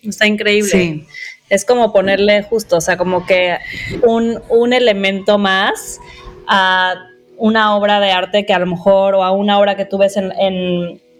Está 0.02 0.26
increíble. 0.26 0.70
Sí. 0.70 1.06
Es 1.48 1.64
como 1.64 1.92
ponerle 1.92 2.42
justo, 2.42 2.76
o 2.76 2.80
sea, 2.80 2.96
como 2.96 3.26
que 3.26 3.58
un, 4.02 4.40
un 4.48 4.72
elemento 4.72 5.38
más 5.38 6.00
a 6.48 6.94
una 7.36 7.76
obra 7.76 8.00
de 8.00 8.10
arte 8.10 8.46
que 8.46 8.54
a 8.54 8.58
lo 8.58 8.66
mejor, 8.66 9.14
o 9.14 9.22
a 9.22 9.32
una 9.32 9.58
obra 9.58 9.76
que 9.76 9.84
tú 9.84 9.98
ves 9.98 10.16
en, 10.16 10.32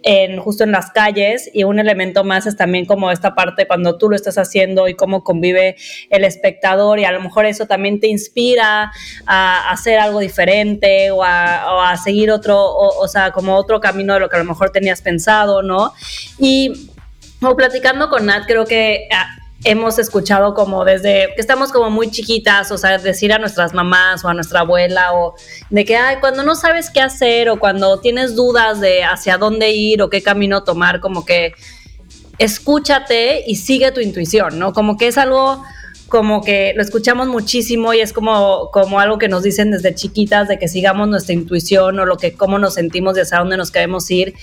en, 0.03 0.39
justo 0.39 0.63
en 0.63 0.71
las 0.71 0.91
calles 0.91 1.49
y 1.53 1.63
un 1.63 1.79
elemento 1.79 2.23
más 2.23 2.45
es 2.45 2.55
también 2.55 2.85
como 2.85 3.11
esta 3.11 3.35
parte 3.35 3.67
cuando 3.67 3.97
tú 3.97 4.09
lo 4.09 4.15
estás 4.15 4.37
haciendo 4.37 4.87
y 4.87 4.95
cómo 4.95 5.23
convive 5.23 5.75
el 6.09 6.23
espectador 6.23 6.99
y 6.99 7.05
a 7.05 7.11
lo 7.11 7.19
mejor 7.19 7.45
eso 7.45 7.65
también 7.65 7.99
te 7.99 8.07
inspira 8.07 8.91
a, 9.25 9.69
hacer 9.69 9.99
algo 9.99 10.19
diferente 10.19 11.11
o 11.11 11.23
a, 11.23 11.95
seguir 12.03 12.31
otro, 12.31 12.57
o, 12.57 13.07
sea, 13.07 13.31
como 13.31 13.55
otro 13.55 13.79
camino 13.79 14.13
de 14.13 14.21
lo 14.21 14.29
que 14.29 14.35
a 14.37 14.39
lo 14.39 14.45
mejor 14.45 14.69
tenías 14.69 15.01
pensado, 15.01 15.61
¿no? 15.61 15.93
Y 16.39 16.89
o 17.41 17.55
platicando 17.55 18.09
con 18.09 18.25
Nat, 18.25 18.45
creo 18.47 18.65
que 18.65 19.07
ah, 19.11 19.27
hemos 19.63 19.97
escuchado 19.99 20.53
como 20.53 20.85
desde 20.85 21.29
que 21.35 21.41
estamos 21.41 21.71
como 21.71 21.89
muy 21.89 22.11
chiquitas, 22.11 22.71
o 22.71 22.77
sea, 22.77 22.97
decir 22.97 23.33
a 23.33 23.39
nuestras 23.39 23.73
mamás 23.73 24.23
o 24.23 24.29
a 24.29 24.33
nuestra 24.33 24.61
abuela 24.61 25.13
o 25.13 25.35
de 25.69 25.85
que, 25.85 25.97
ay, 25.97 26.17
cuando 26.19 26.43
no 26.43 26.55
sabes 26.55 26.89
qué 26.89 27.01
hacer 27.01 27.49
o 27.49 27.59
cuando 27.59 27.99
tienes 27.99 28.35
dudas 28.35 28.79
de 28.79 29.03
hacia 29.03 29.37
dónde 29.37 29.71
ir 29.71 30.01
o 30.01 30.09
qué 30.09 30.21
camino 30.21 30.63
tomar, 30.63 30.99
como 30.99 31.25
que 31.25 31.53
escúchate 32.37 33.43
y 33.47 33.55
sigue 33.55 33.91
tu 33.91 33.99
intuición, 33.99 34.59
¿no? 34.59 34.73
Como 34.73 34.97
que 34.97 35.07
es 35.07 35.17
algo 35.17 35.63
como 36.07 36.41
que 36.41 36.73
lo 36.75 36.81
escuchamos 36.81 37.27
muchísimo 37.27 37.93
y 37.93 37.99
es 37.99 38.13
como, 38.13 38.69
como 38.71 39.01
algo 39.01 39.17
que 39.17 39.27
nos 39.27 39.43
dicen 39.43 39.71
desde 39.71 39.93
chiquitas 39.93 40.47
de 40.47 40.57
que 40.57 40.69
sigamos 40.69 41.09
nuestra 41.09 41.33
intuición 41.33 41.99
o 41.99 42.05
lo 42.05 42.15
que 42.15 42.33
cómo 42.33 42.59
nos 42.59 42.75
sentimos 42.75 43.17
y 43.17 43.21
hacia 43.21 43.39
dónde 43.39 43.57
nos 43.57 43.71
queremos 43.71 44.09
ir 44.09 44.33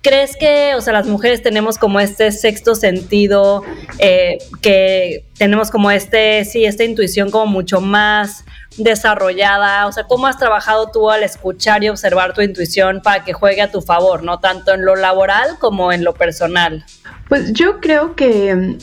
¿Crees 0.00 0.36
que, 0.36 0.74
o 0.76 0.80
sea, 0.80 0.92
las 0.92 1.06
mujeres 1.06 1.42
tenemos 1.42 1.76
como 1.76 1.98
este 1.98 2.30
sexto 2.30 2.74
sentido, 2.74 3.64
eh, 3.98 4.38
que 4.62 5.24
tenemos 5.36 5.70
como 5.70 5.90
este, 5.90 6.44
sí, 6.44 6.64
esta 6.64 6.84
intuición 6.84 7.30
como 7.30 7.46
mucho 7.46 7.80
más 7.80 8.44
desarrollada? 8.76 9.86
O 9.86 9.92
sea, 9.92 10.04
¿cómo 10.04 10.28
has 10.28 10.38
trabajado 10.38 10.90
tú 10.92 11.10
al 11.10 11.24
escuchar 11.24 11.82
y 11.82 11.88
observar 11.88 12.32
tu 12.32 12.42
intuición 12.42 13.00
para 13.02 13.24
que 13.24 13.32
juegue 13.32 13.60
a 13.60 13.72
tu 13.72 13.82
favor, 13.82 14.22
no 14.22 14.38
tanto 14.38 14.72
en 14.72 14.84
lo 14.84 14.94
laboral 14.94 15.58
como 15.58 15.92
en 15.92 16.04
lo 16.04 16.14
personal? 16.14 16.84
Pues 17.28 17.52
yo 17.52 17.80
creo 17.80 18.14
que 18.14 18.78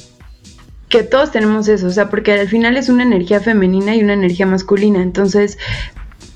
que 0.89 1.03
todos 1.03 1.31
tenemos 1.31 1.67
eso, 1.67 1.87
o 1.87 1.91
sea, 1.91 2.09
porque 2.09 2.33
al 2.33 2.47
final 2.47 2.77
es 2.77 2.89
una 2.89 3.03
energía 3.03 3.39
femenina 3.39 3.95
y 3.95 4.03
una 4.03 4.13
energía 4.13 4.45
masculina, 4.45 5.01
entonces 5.01 5.57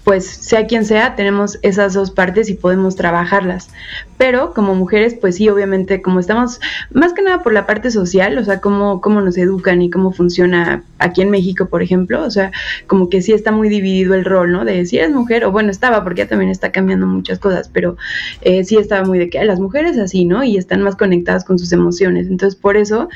pues 0.04 0.26
sea 0.26 0.66
quien 0.66 0.86
sea, 0.86 1.16
tenemos 1.16 1.60
esas 1.62 1.94
dos 1.94 2.12
partes 2.12 2.50
y 2.50 2.56
podemos 2.56 2.96
trabajarlas. 2.96 3.70
Pero 4.18 4.54
como 4.54 4.76
mujeres, 4.76 5.14
pues 5.14 5.36
sí, 5.36 5.50
obviamente, 5.50 6.02
como 6.02 6.20
estamos 6.20 6.60
más 6.92 7.14
que 7.14 7.22
nada 7.22 7.44
por 7.44 7.54
la 7.54 7.66
parte 7.66 7.92
social, 7.92 8.38
o 8.38 8.44
sea, 8.44 8.60
cómo, 8.60 9.02
cómo 9.02 9.22
nos 9.22 9.38
educan 9.38 9.82
y 9.82 9.90
cómo 9.90 10.12
funciona 10.12 10.84
aquí 10.98 11.22
en 11.22 11.30
México, 11.30 11.68
por 11.68 11.84
ejemplo, 11.84 12.24
o 12.24 12.32
sea, 12.32 12.52
como 12.88 13.10
que 13.10 13.22
sí 13.22 13.34
está 13.34 13.52
muy 13.52 13.70
dividido 13.70 14.16
el 14.16 14.26
rol, 14.26 14.52
¿no? 14.52 14.66
De 14.66 14.86
si 14.86 14.98
eres 14.98 15.12
mujer, 15.12 15.46
o 15.46 15.52
bueno, 15.52 15.70
estaba, 15.70 16.04
porque 16.04 16.24
ya 16.24 16.28
también 16.28 16.52
está 16.52 16.72
cambiando 16.72 17.06
muchas 17.06 17.40
cosas, 17.40 17.70
pero 17.72 17.98
eh, 18.42 18.64
sí 18.64 18.78
estaba 18.78 19.06
muy 19.06 19.20
de 19.20 19.30
que 19.30 19.44
las 19.44 19.60
mujeres 19.60 19.98
así, 19.98 20.26
¿no? 20.26 20.44
Y 20.44 20.58
están 20.58 20.82
más 20.82 20.96
conectadas 20.96 21.46
con 21.46 21.60
sus 21.60 21.72
emociones. 21.72 22.28
Entonces, 22.28 22.60
por 22.60 22.78
eso 22.78 23.10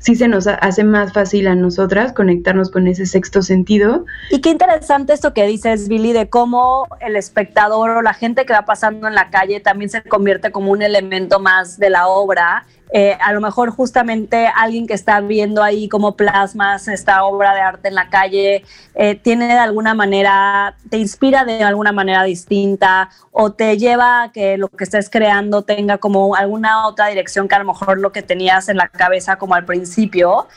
sí 0.00 0.16
se 0.16 0.26
nos 0.26 0.46
hace 0.48 0.82
más 0.82 1.12
fácil 1.12 1.46
a 1.46 1.54
nosotras 1.54 2.12
conectarnos 2.12 2.70
con 2.70 2.88
ese 2.88 3.06
sexto 3.06 3.42
sentido. 3.42 4.04
Y 4.30 4.40
qué 4.40 4.50
interesante 4.50 5.12
esto 5.12 5.32
que 5.32 5.46
dices, 5.46 5.88
Billy, 5.88 6.12
de 6.12 6.28
cómo 6.28 6.88
el 7.00 7.14
espectador 7.14 7.90
o 7.90 8.02
la 8.02 8.14
gente 8.14 8.44
que 8.44 8.52
va 8.52 8.64
pasando 8.64 9.06
en 9.06 9.14
la 9.14 9.30
calle 9.30 9.60
también 9.60 9.90
se 9.90 10.02
convierte 10.02 10.50
como 10.50 10.72
un 10.72 10.82
elemento 10.82 11.38
más 11.38 11.78
de 11.78 11.90
la 11.90 12.08
obra 12.08 12.66
eh, 12.92 13.16
a 13.20 13.32
lo 13.32 13.40
mejor 13.40 13.70
justamente 13.70 14.48
alguien 14.54 14.86
que 14.86 14.94
está 14.94 15.20
viendo 15.20 15.62
ahí 15.62 15.88
cómo 15.88 16.16
plasmas 16.16 16.88
esta 16.88 17.24
obra 17.24 17.54
de 17.54 17.60
arte 17.60 17.88
en 17.88 17.94
la 17.94 18.08
calle, 18.08 18.64
eh, 18.94 19.14
tiene 19.14 19.46
de 19.46 19.58
alguna 19.58 19.94
manera, 19.94 20.74
te 20.88 20.98
inspira 20.98 21.44
de 21.44 21.62
alguna 21.62 21.92
manera 21.92 22.24
distinta 22.24 23.10
o 23.30 23.52
te 23.52 23.78
lleva 23.78 24.24
a 24.24 24.32
que 24.32 24.58
lo 24.58 24.68
que 24.68 24.84
estés 24.84 25.08
creando 25.08 25.62
tenga 25.62 25.98
como 25.98 26.34
alguna 26.34 26.86
otra 26.86 27.06
dirección 27.06 27.46
que 27.46 27.54
a 27.54 27.60
lo 27.60 27.66
mejor 27.66 27.98
lo 27.98 28.10
que 28.10 28.22
tenías 28.22 28.68
en 28.68 28.76
la 28.76 28.88
cabeza 28.88 29.36
como 29.36 29.54
al 29.54 29.64
principio. 29.64 30.48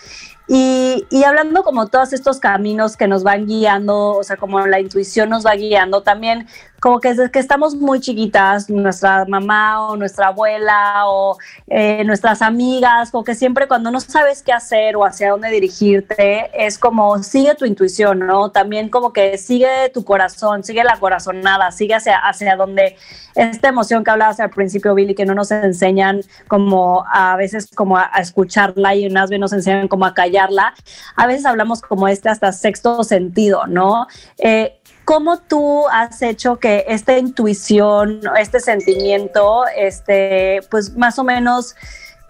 Y, 0.46 1.06
y, 1.10 1.24
hablando 1.24 1.64
como 1.64 1.88
todos 1.88 2.12
estos 2.12 2.40
caminos 2.40 2.98
que 2.98 3.08
nos 3.08 3.24
van 3.24 3.48
guiando, 3.48 4.18
o 4.18 4.24
sea, 4.26 4.36
como 4.36 4.68
la 4.68 4.82
intuición 4.82 5.30
nos 5.30 5.46
va 5.46 5.56
guiando, 5.56 6.04
también 6.04 6.48
como 6.84 7.00
que 7.00 7.08
desde 7.14 7.32
que 7.32 7.40
estamos 7.40 7.76
muy 7.76 8.02
chiquitas, 8.02 8.70
nuestra 8.70 9.24
mamá 9.24 9.88
o 9.88 9.96
nuestra 9.96 10.28
abuela 10.28 11.04
o 11.08 11.38
eh, 11.68 12.04
nuestras 12.04 12.42
amigas, 12.42 13.10
como 13.10 13.24
que 13.24 13.36
siempre 13.36 13.70
cuando 13.70 13.90
no 13.90 14.02
sabes 14.02 14.44
qué 14.44 14.52
hacer 14.52 14.98
o 14.98 15.06
hacia 15.06 15.32
dónde 15.32 15.50
dirigirte, 15.50 16.52
es 16.54 16.78
como 16.78 17.24
sigue 17.24 17.56
tu 17.56 17.64
intuición, 17.64 18.20
¿no? 18.20 18.52
También 18.52 18.90
como 18.90 19.14
que 19.14 19.38
sigue 19.38 19.92
tu 19.94 20.04
corazón, 20.04 20.66
sigue 20.66 20.84
la 20.84 20.98
corazonada, 21.00 21.72
sigue 21.72 21.96
hacia, 21.96 22.18
hacia 22.18 22.58
donde 22.58 22.98
esta 23.34 23.70
emoción 23.70 24.04
que 24.04 24.12
hablabas 24.12 24.42
al 24.42 24.50
principio, 24.50 24.94
Billy, 24.94 25.16
que 25.16 25.26
no 25.26 25.36
nos 25.36 25.52
enseñan 25.52 26.20
como 26.50 27.06
a 27.10 27.38
veces 27.38 27.70
como 27.74 27.96
a, 27.96 28.12
escucharla 28.20 28.94
y 28.94 29.08
unas 29.08 29.30
veces 29.30 29.40
nos 29.40 29.54
enseñan 29.54 29.88
como 29.88 30.06
a 30.06 30.14
callarla, 30.14 30.74
a 31.16 31.28
veces 31.28 31.46
hablamos 31.46 31.82
como 31.82 32.10
este 32.10 32.28
hasta 32.28 32.52
sexto 32.52 33.06
sentido, 33.06 33.68
¿no? 33.68 34.08
Eh, 34.38 34.82
¿Cómo 35.06 35.38
tú 35.38 35.88
has 35.90 36.22
hecho 36.22 36.58
que 36.58 36.86
esta 36.88 37.18
intuición, 37.18 38.22
este 38.40 38.60
sentimiento, 38.60 39.64
este, 39.76 40.62
pues 40.72 40.96
más 40.96 41.20
o 41.20 41.24
menos 41.24 41.76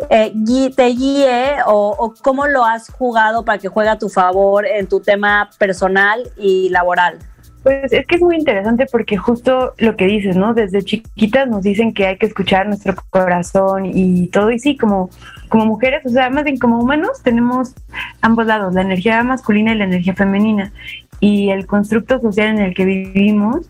eh, 0.09 0.33
te 0.75 0.85
guíe 0.87 1.57
o, 1.67 1.95
o, 1.97 2.13
cómo 2.21 2.47
lo 2.47 2.65
has 2.65 2.89
jugado 2.89 3.45
para 3.45 3.59
que 3.59 3.67
juegue 3.67 3.89
a 3.89 3.97
tu 3.97 4.09
favor 4.09 4.65
en 4.65 4.87
tu 4.87 4.99
tema 4.99 5.49
personal 5.59 6.23
y 6.37 6.69
laboral? 6.69 7.19
Pues 7.63 7.93
es 7.93 8.05
que 8.05 8.15
es 8.15 8.21
muy 8.21 8.35
interesante 8.35 8.85
porque 8.91 9.15
justo 9.15 9.73
lo 9.77 9.95
que 9.95 10.05
dices, 10.05 10.35
¿no? 10.35 10.53
Desde 10.53 10.83
chiquitas 10.83 11.47
nos 11.47 11.63
dicen 11.63 11.93
que 11.93 12.07
hay 12.07 12.17
que 12.17 12.25
escuchar 12.25 12.67
nuestro 12.67 12.93
corazón 13.09 13.85
y 13.85 14.27
todo, 14.27 14.51
y 14.51 14.59
sí, 14.59 14.75
como, 14.75 15.09
como 15.53 15.67
mujeres, 15.67 16.03
o 16.03 16.09
sea, 16.09 16.31
más 16.31 16.45
bien 16.45 16.57
como 16.57 16.79
humanos, 16.79 17.21
tenemos 17.21 17.75
ambos 18.21 18.47
lados, 18.47 18.73
la 18.73 18.81
energía 18.81 19.21
masculina 19.21 19.71
y 19.71 19.77
la 19.77 19.83
energía 19.83 20.15
femenina. 20.15 20.73
Y 21.19 21.51
el 21.51 21.67
constructo 21.67 22.19
social 22.19 22.47
en 22.47 22.57
el 22.57 22.73
que 22.73 22.85
vivimos 22.85 23.69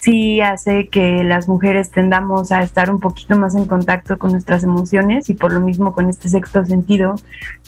sí 0.00 0.40
hace 0.40 0.88
que 0.88 1.24
las 1.24 1.48
mujeres 1.48 1.90
tendamos 1.90 2.52
a 2.52 2.62
estar 2.62 2.90
un 2.90 3.00
poquito 3.00 3.36
más 3.36 3.54
en 3.54 3.66
contacto 3.66 4.18
con 4.18 4.32
nuestras 4.32 4.62
emociones 4.62 5.28
y 5.30 5.34
por 5.34 5.52
lo 5.52 5.60
mismo 5.60 5.92
con 5.92 6.08
este 6.08 6.28
sexto 6.28 6.64
sentido 6.64 7.16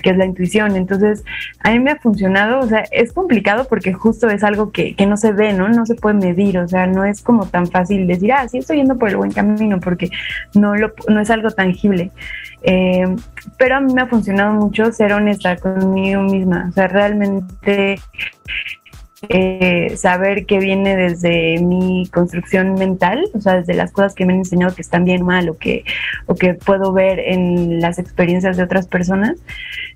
que 0.03 0.11
es 0.11 0.17
la 0.17 0.27
intuición. 0.27 0.77
Entonces, 0.77 1.25
a 1.61 1.71
mí 1.71 1.81
me 1.81 1.93
ha 1.93 1.97
funcionado, 1.97 2.61
o 2.61 2.67
sea, 2.67 2.85
es 2.93 3.13
complicado 3.13 3.67
porque 3.69 3.93
justo 3.93 4.29
es 4.29 4.45
algo 4.45 4.71
que, 4.71 4.95
que 4.95 5.07
no 5.07 5.17
se 5.17 5.33
ve, 5.33 5.53
¿no? 5.53 5.69
No 5.69 5.87
se 5.87 5.95
puede 5.95 6.17
medir, 6.17 6.59
o 6.59 6.69
sea, 6.69 6.87
no 6.87 7.05
es 7.05 7.23
como 7.23 7.47
tan 7.47 7.67
fácil 7.67 8.07
decir, 8.07 8.33
ah, 8.33 8.47
sí 8.49 8.59
estoy 8.59 8.79
yendo 8.79 8.99
por 8.99 9.09
el 9.09 9.17
buen 9.17 9.33
camino 9.33 9.81
porque 9.81 10.11
no, 10.55 10.77
lo, 10.77 10.93
no 11.09 11.21
es 11.21 11.31
algo 11.31 11.51
tangible. 11.51 12.13
Eh, 12.63 13.07
pero 13.57 13.77
a 13.77 13.81
mí 13.81 13.93
me 13.93 14.03
ha 14.03 14.07
funcionado 14.07 14.53
mucho 14.55 14.93
ser 14.93 15.13
honesta 15.13 15.57
conmigo 15.57 16.23
misma, 16.23 16.67
o 16.69 16.73
sea, 16.73 16.89
realmente 16.89 18.01
eh, 19.29 19.97
saber 19.97 20.47
que 20.47 20.59
viene 20.59 20.97
desde 20.97 21.61
mi 21.61 22.07
construcción 22.13 22.75
mental, 22.75 23.25
o 23.35 23.41
sea, 23.41 23.55
desde 23.55 23.75
las 23.75 23.91
cosas 23.91 24.15
que 24.15 24.25
me 24.25 24.33
han 24.33 24.41
enseñado 24.41 24.75
que 24.75 24.83
están 24.83 25.05
bien 25.05 25.25
mal 25.25 25.49
o 25.49 25.57
que, 25.57 25.85
o 26.27 26.35
que 26.35 26.55
puedo 26.55 26.93
ver 26.93 27.19
en 27.19 27.81
las 27.81 27.99
experiencias 27.99 28.57
de 28.57 28.63
otras 28.63 28.87
personas. 28.87 29.37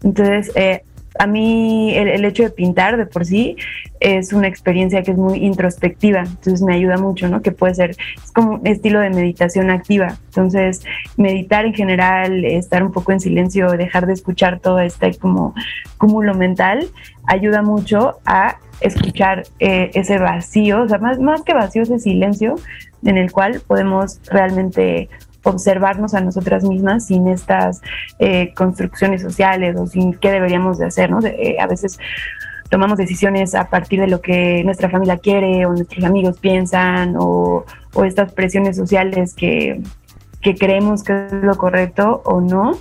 Entonces, 0.02 0.50
eh, 0.57 0.83
a 1.19 1.26
mí 1.26 1.95
el, 1.95 2.25
hecho 2.25 2.42
de 2.42 2.50
pintar 2.50 2.97
de 2.97 3.07
por 3.07 3.25
sí 3.25 3.57
es 4.00 4.33
una 4.33 4.49
experiencia 4.49 5.02
que 5.02 5.12
es 5.12 5.16
muy 5.16 5.38
introspectiva, 5.38 6.21
entonces 6.21 6.62
me 6.62 6.75
ayuda 6.75 6.97
mucho, 6.97 7.28
¿no? 7.28 7.42
Que 7.42 7.52
puede 7.52 7.75
ser, 7.75 7.90
es 7.90 8.33
como 8.33 8.57
un 8.57 8.66
estilo 8.66 9.00
de 9.00 9.11
meditación 9.11 9.71
activa. 9.71 10.16
Entonces, 10.26 10.85
meditar 11.16 11.66
en 11.66 11.75
general, 11.75 12.45
estar 12.45 12.83
un 12.83 12.92
poco 12.92 13.12
en 13.12 13.21
silencio, 13.21 13.71
dejar 13.71 14.07
de 14.07 14.14
escuchar 14.14 14.61
todo 14.61 14.81
este 14.81 15.14
como 15.14 15.54
cúmulo 15.99 16.35
mental, 16.35 16.88
ayuda 17.26 17.62
mucho 17.62 18.19
a 18.25 18.59
escuchar 18.81 19.45
eh, 19.61 19.90
ese 19.95 20.19
vacío, 20.19 20.83
o 20.83 20.88
sea, 20.88 20.99
más, 20.99 21.19
más 21.21 21.42
que 21.42 21.54
vacío, 21.54 21.83
ese 21.83 21.99
silencio 21.99 22.57
en 23.04 23.19
el 23.19 23.31
cual 23.31 23.62
podemos 23.66 24.21
realmente 24.31 25.09
observarnos 25.44 26.14
a 26.14 26.20
nosotras 26.20 26.64
mismas 26.64 27.06
sin 27.06 27.28
estas 27.28 27.80
eh, 28.18 28.52
construcciones 28.54 29.22
sociales 29.22 29.76
o 29.78 29.87
sin 29.87 30.14
qué 30.14 30.30
deberíamos 30.30 30.78
de 30.78 30.87
hacer, 30.87 31.11
¿no? 31.11 31.20
Eh, 31.25 31.56
a 31.61 31.66
veces 31.66 31.99
tomamos 32.68 32.99
decisiones 32.99 33.54
a 33.54 33.68
partir 33.68 34.00
de 34.00 34.06
lo 34.06 34.20
que 34.20 34.62
nuestra 34.64 34.88
familia 34.88 35.18
quiere 35.18 35.66
o 35.66 35.70
nuestros 35.70 36.04
amigos 36.04 36.38
piensan 36.38 37.14
o, 37.18 37.64
estas 38.04 38.32
presiones 38.32 38.76
sociales 38.76 39.34
que, 39.34 39.82
creemos 40.58 41.04
que 41.04 41.26
es 41.26 41.32
lo 41.32 41.54
correcto 41.56 42.22
o 42.25 42.40
no. 42.40 42.78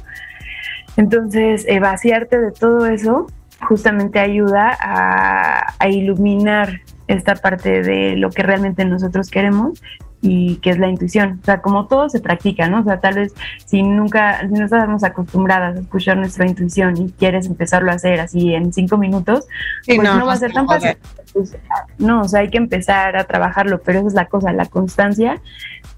Entonces, 0.95 1.65
vaciarte 1.81 2.39
de 2.39 2.51
todo 2.51 2.85
eso 2.85 3.27
justamente 3.59 4.19
ayuda 4.19 4.77
a 4.79 5.89
iluminar 5.89 6.81
esta 7.07 7.35
parte 7.35 7.81
de 7.83 8.15
lo 8.15 8.29
que 8.29 8.43
realmente 8.43 8.85
nosotros 8.85 9.29
queremos 9.29 9.81
y 10.21 10.57
que 10.57 10.69
es 10.69 10.79
la 10.79 10.87
intuición. 10.87 11.39
O 11.41 11.45
sea, 11.45 11.61
como 11.61 11.87
todo 11.87 12.09
se 12.09 12.19
practica, 12.19 12.67
¿no? 12.67 12.81
O 12.81 12.83
sea, 12.83 12.99
tal 12.99 13.15
vez 13.15 13.33
si 13.65 13.81
nunca, 13.81 14.39
si 14.41 14.53
no 14.53 14.65
estamos 14.65 15.03
acostumbradas 15.03 15.77
a 15.77 15.79
escuchar 15.81 16.17
nuestra 16.17 16.47
intuición 16.47 16.97
y 16.97 17.11
quieres 17.11 17.47
empezarlo 17.47 17.91
a 17.91 17.95
hacer 17.95 18.19
así 18.19 18.53
en 18.53 18.71
cinco 18.71 18.97
minutos, 18.97 19.47
pues 19.85 19.97
no, 20.01 20.25
va 20.25 20.33
a 20.33 20.37
ser 20.37 20.53
tan 20.53 20.67
fácil. 20.67 20.97
Pues, 21.33 21.57
no, 21.97 22.21
o 22.21 22.27
sea, 22.27 22.41
hay 22.41 22.49
que 22.49 22.57
empezar 22.57 23.15
a 23.17 23.23
trabajarlo, 23.23 23.81
pero 23.81 23.99
esa 23.99 24.07
es 24.09 24.13
la 24.13 24.25
cosa, 24.25 24.53
la 24.53 24.65
constancia 24.65 25.41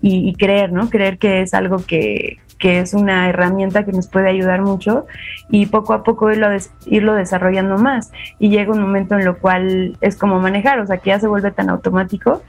y, 0.02 0.34
creer, 0.36 0.72
¿no? 0.72 0.90
Creer 0.90 1.18
que 1.18 1.42
es 1.42 1.54
algo 1.54 1.78
que, 1.78 2.40
que 2.60 2.80
es 2.80 2.94
una 2.94 3.30
herramienta 3.30 3.86
que 3.86 3.94
nos 3.94 4.08
puede 4.08 4.30
ayudar 4.30 4.62
mucho 4.62 5.06
y 5.50 5.66
poco 5.68 5.94
a 5.94 6.04
poco 6.04 6.30
irlo, 6.30 6.48
irlo 6.86 7.14
desarrollando 7.16 7.78
más. 7.78 8.12
Y 8.38 8.50
llega 8.50 8.74
un 8.74 8.82
momento 8.82 9.18
en 9.18 9.24
lo 9.26 9.40
cual 9.40 9.98
es 10.02 10.18
como 10.18 10.40
manejar, 10.40 10.80
o 10.80 10.88
sea, 10.88 10.98
que 10.98 11.10
ya 11.10 11.20
se 11.20 11.28
vuelve 11.28 11.52
tan 11.52 11.70
automático 11.70 12.42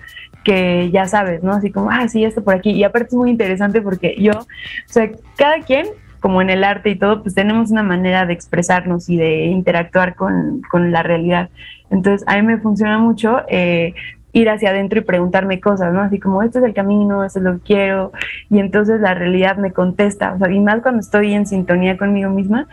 que 0.44 0.90
ya 0.90 1.06
sabes, 1.06 1.42
¿no? 1.42 1.52
Así 1.52 1.72
como, 1.72 1.90
ah, 1.90 2.06
sí, 2.08 2.24
esto 2.24 2.44
por 2.44 2.54
aquí. 2.54 2.70
Y 2.70 2.84
aparte 2.84 3.08
es 3.08 3.14
muy 3.14 3.30
interesante 3.30 3.80
porque 3.82 4.14
yo, 4.18 4.32
o 4.32 4.46
sea, 4.86 5.10
cada 5.36 5.60
quien, 5.60 5.86
como 6.20 6.40
en 6.42 6.50
el 6.50 6.64
arte 6.64 6.90
y 6.90 6.96
todo, 6.96 7.22
pues 7.22 7.34
tenemos 7.34 7.70
una 7.70 7.82
manera 7.82 8.26
de 8.26 8.32
expresarnos 8.32 9.08
y 9.08 9.16
de 9.16 9.46
interactuar 9.46 10.14
con, 10.14 10.62
con 10.70 10.92
la 10.92 11.02
realidad. 11.02 11.50
Entonces, 11.90 12.26
a 12.28 12.36
mí 12.36 12.42
me 12.42 12.58
funciona 12.58 12.98
mucho 12.98 13.42
eh, 13.48 13.94
ir 14.32 14.50
hacia 14.50 14.70
adentro 14.70 14.98
y 14.98 15.02
preguntarme 15.02 15.60
cosas, 15.60 15.92
¿no? 15.92 16.00
Así 16.00 16.18
como, 16.18 16.42
este 16.42 16.58
es 16.58 16.64
el 16.64 16.74
camino, 16.74 17.24
esto 17.24 17.38
es 17.38 17.44
lo 17.44 17.54
que 17.54 17.60
quiero, 17.60 18.12
y 18.50 18.58
entonces 18.58 19.00
la 19.00 19.14
realidad 19.14 19.56
me 19.56 19.72
contesta, 19.72 20.34
o 20.34 20.38
sea, 20.38 20.50
y 20.50 20.58
más 20.60 20.82
cuando 20.82 21.00
estoy 21.00 21.32
en 21.32 21.46
sintonía 21.46 21.96
conmigo 21.96 22.30
misma, 22.30 22.66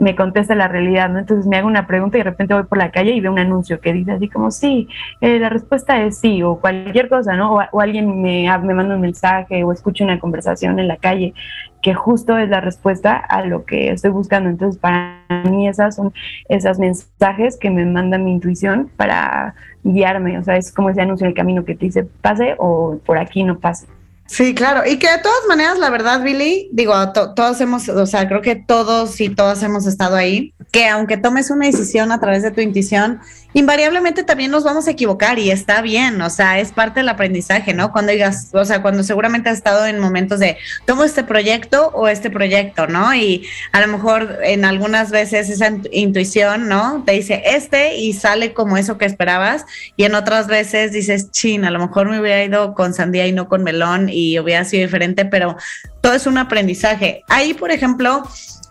me 0.00 0.16
contesta 0.16 0.54
la 0.54 0.66
realidad, 0.66 1.10
¿no? 1.10 1.18
Entonces 1.20 1.46
me 1.46 1.58
hago 1.58 1.68
una 1.68 1.86
pregunta 1.86 2.16
y 2.16 2.20
de 2.20 2.24
repente 2.24 2.54
voy 2.54 2.64
por 2.64 2.78
la 2.78 2.90
calle 2.90 3.12
y 3.12 3.20
veo 3.20 3.30
un 3.30 3.38
anuncio 3.38 3.80
que 3.80 3.92
dice 3.92 4.12
así 4.12 4.28
como, 4.28 4.50
sí, 4.50 4.88
eh, 5.20 5.38
la 5.38 5.50
respuesta 5.50 6.02
es 6.02 6.18
sí, 6.18 6.42
o 6.42 6.56
cualquier 6.56 7.08
cosa, 7.08 7.36
¿no? 7.36 7.54
O, 7.54 7.80
alguien 7.80 8.22
me, 8.22 8.48
me 8.62 8.74
manda 8.74 8.94
un 8.94 9.00
mensaje 9.00 9.62
o 9.62 9.72
escucho 9.72 10.02
una 10.02 10.18
conversación 10.18 10.78
en 10.80 10.88
la 10.88 10.96
calle 10.96 11.34
que 11.82 11.94
justo 11.94 12.36
es 12.38 12.48
la 12.48 12.60
respuesta 12.60 13.16
a 13.16 13.44
lo 13.44 13.64
que 13.64 13.90
estoy 13.90 14.10
buscando. 14.10 14.50
Entonces, 14.50 14.80
para 14.80 15.22
mí 15.50 15.68
esas 15.68 15.96
son 15.96 16.12
esos 16.48 16.78
mensajes 16.78 17.58
que 17.58 17.70
me 17.70 17.84
manda 17.84 18.18
mi 18.18 18.32
intuición 18.32 18.90
para 18.96 19.54
guiarme. 19.82 20.38
O 20.38 20.44
sea, 20.44 20.56
es 20.56 20.72
como 20.72 20.90
ese 20.90 21.02
anuncio 21.02 21.24
en 21.24 21.30
el 21.30 21.36
camino 21.36 21.64
que 21.64 21.74
te 21.74 21.86
dice 21.86 22.04
pase 22.04 22.54
o 22.58 22.98
por 23.04 23.18
aquí 23.18 23.44
no 23.44 23.58
pase. 23.58 23.86
Sí, 24.30 24.54
claro. 24.54 24.88
Y 24.88 25.00
que 25.00 25.10
de 25.10 25.18
todas 25.18 25.40
maneras, 25.48 25.80
la 25.80 25.90
verdad, 25.90 26.22
Billy, 26.22 26.68
digo, 26.70 26.94
todos 27.12 27.60
hemos, 27.60 27.88
o 27.88 28.06
sea, 28.06 28.28
creo 28.28 28.40
que 28.40 28.54
todos 28.54 29.20
y 29.20 29.28
todas 29.28 29.60
hemos 29.64 29.88
estado 29.88 30.14
ahí, 30.14 30.54
que 30.70 30.86
aunque 30.86 31.16
tomes 31.16 31.50
una 31.50 31.66
decisión 31.66 32.12
a 32.12 32.20
través 32.20 32.44
de 32.44 32.52
tu 32.52 32.60
intuición, 32.60 33.18
invariablemente 33.52 34.22
también 34.22 34.50
nos 34.50 34.64
vamos 34.64 34.86
a 34.86 34.92
equivocar 34.92 35.38
y 35.38 35.50
está 35.50 35.82
bien, 35.82 36.20
o 36.22 36.30
sea, 36.30 36.58
es 36.60 36.72
parte 36.72 37.00
del 37.00 37.08
aprendizaje, 37.08 37.74
¿no? 37.74 37.92
Cuando 37.92 38.12
digas, 38.12 38.50
o 38.52 38.64
sea, 38.64 38.82
cuando 38.82 39.02
seguramente 39.02 39.48
has 39.48 39.58
estado 39.58 39.86
en 39.86 39.98
momentos 39.98 40.38
de, 40.38 40.56
tomo 40.84 41.04
este 41.04 41.24
proyecto 41.24 41.88
o 41.88 42.08
este 42.08 42.30
proyecto, 42.30 42.86
¿no? 42.86 43.14
Y 43.14 43.46
a 43.72 43.80
lo 43.80 43.88
mejor 43.88 44.38
en 44.42 44.64
algunas 44.64 45.10
veces 45.10 45.50
esa 45.50 45.72
intuición, 45.92 46.68
¿no? 46.68 47.02
Te 47.04 47.12
dice 47.12 47.42
este 47.44 47.96
y 47.96 48.12
sale 48.12 48.52
como 48.52 48.76
eso 48.76 48.98
que 48.98 49.04
esperabas 49.04 49.64
y 49.96 50.04
en 50.04 50.14
otras 50.14 50.46
veces 50.46 50.92
dices, 50.92 51.30
chin, 51.30 51.64
a 51.64 51.70
lo 51.70 51.78
mejor 51.78 52.08
me 52.08 52.20
hubiera 52.20 52.44
ido 52.44 52.74
con 52.74 52.94
sandía 52.94 53.26
y 53.26 53.32
no 53.32 53.48
con 53.48 53.62
melón 53.62 54.08
y 54.10 54.38
hubiera 54.38 54.64
sido 54.64 54.84
diferente, 54.84 55.24
pero 55.24 55.56
todo 56.00 56.14
es 56.14 56.26
un 56.26 56.38
aprendizaje. 56.38 57.24
Ahí, 57.28 57.54
por 57.54 57.70
ejemplo, 57.70 58.22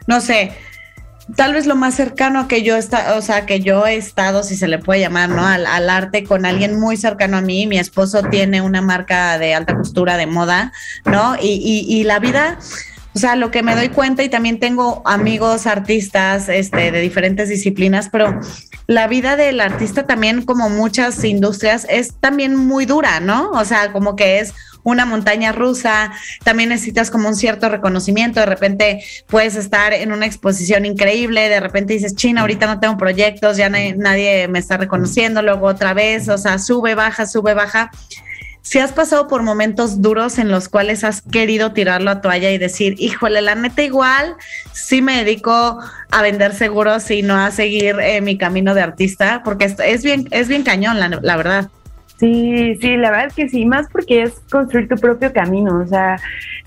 no 0.07 0.21
sé, 0.21 0.51
tal 1.36 1.53
vez 1.53 1.65
lo 1.65 1.75
más 1.75 1.95
cercano 1.95 2.39
a 2.39 2.48
que 2.48 2.63
yo 2.63 2.75
está, 2.75 3.15
o 3.15 3.21
sea, 3.21 3.45
que 3.45 3.59
yo 3.59 3.86
he 3.86 3.95
estado, 3.95 4.43
si 4.43 4.55
se 4.55 4.67
le 4.67 4.79
puede 4.79 5.01
llamar, 5.01 5.29
¿no? 5.29 5.45
Al, 5.45 5.89
arte 5.89 6.24
con 6.24 6.45
alguien 6.45 6.79
muy 6.79 6.98
cercano 6.98 7.38
a 7.38 7.41
mí. 7.41 7.67
Mi 7.67 7.77
esposo 7.77 8.24
tiene 8.24 8.62
una 8.62 8.81
marca 8.81 9.38
de 9.38 9.53
alta 9.53 9.75
costura 9.75 10.17
de 10.17 10.27
moda, 10.27 10.71
¿no? 11.05 11.36
Y, 11.41 11.86
y, 11.88 12.03
la 12.03 12.19
vida. 12.19 12.59
O 13.15 13.19
sea, 13.19 13.36
lo 13.36 13.51
que 13.51 13.63
me 13.63 13.75
doy 13.75 13.89
cuenta 13.89 14.24
y 14.24 14.29
también 14.29 14.59
tengo 14.59 15.01
amigos 15.05 15.65
artistas 15.65 16.48
este, 16.48 16.91
de 16.91 17.01
diferentes 17.01 17.50
disciplinas, 17.50 18.07
pero 18.09 18.39
la 18.88 19.07
vida 19.07 19.36
del 19.36 19.62
artista 19.62 20.05
también, 20.05 20.43
como 20.43 20.69
muchas 20.69 21.24
industrias, 21.24 21.86
es 21.89 22.13
también 22.19 22.55
muy 22.55 22.86
dura, 22.86 23.19
¿no? 23.19 23.50
O 23.51 23.65
sea, 23.65 23.91
como 23.91 24.15
que 24.15 24.39
es 24.39 24.53
una 24.83 25.05
montaña 25.05 25.51
rusa, 25.51 26.12
también 26.43 26.69
necesitas 26.69 27.12
como 27.12 27.27
un 27.27 27.36
cierto 27.36 27.69
reconocimiento, 27.69 28.39
de 28.39 28.45
repente 28.45 29.04
puedes 29.27 29.56
estar 29.56 29.93
en 29.93 30.12
una 30.12 30.25
exposición 30.25 30.86
increíble, 30.86 31.49
de 31.49 31.60
repente 31.60 31.93
dices, 31.93 32.15
China, 32.15 32.41
ahorita 32.41 32.67
no 32.67 32.80
tengo 32.80 32.97
proyectos, 32.97 33.58
ya 33.58 33.69
nadie 33.69 34.47
me 34.47 34.60
está 34.60 34.77
reconociendo, 34.77 35.41
luego 35.41 35.67
otra 35.67 35.93
vez, 35.93 36.30
o 36.30 36.38
sea, 36.38 36.60
sube, 36.60 36.95
baja, 36.95 37.25
sube, 37.25 37.54
baja. 37.54 37.91
Si 38.62 38.77
has 38.77 38.91
pasado 38.91 39.27
por 39.27 39.41
momentos 39.41 40.01
duros 40.01 40.38
en 40.38 40.51
los 40.51 40.69
cuales 40.69 41.04
has 41.04 41.21
querido 41.21 41.71
tirarlo 41.71 42.12
a 42.12 42.21
toalla 42.21 42.51
y 42.51 42.58
decir, 42.58 42.95
híjole, 42.99 43.41
la 43.41 43.56
neta 43.56 43.82
igual, 43.84 44.36
sí 44.73 45.01
me 45.01 45.23
dedico 45.23 45.80
a 46.12 46.21
vender 46.21 46.54
seguros 46.54 47.10
y 47.10 47.21
no 47.21 47.36
a 47.36 47.51
seguir 47.51 47.99
eh, 47.99 48.21
mi 48.21 48.38
camino 48.38 48.75
de 48.75 48.82
artista, 48.82 49.41
porque 49.43 49.73
es 49.86 50.04
bien, 50.04 50.27
es 50.32 50.49
bien 50.49 50.63
cañón, 50.63 50.99
la 50.99 51.38
verdad. 51.38 51.69
Sí, 52.19 52.75
sí, 52.82 52.97
la 52.97 53.12
verdad 53.12 53.27
es 53.27 53.34
que 53.34 53.47
sí, 53.47 53.65
más 53.65 53.88
porque 53.89 54.23
es 54.23 54.41
construir 54.51 54.89
tu 54.89 54.95
propio 54.97 55.32
camino, 55.32 55.79
o 55.79 55.88
sea, 55.88 56.17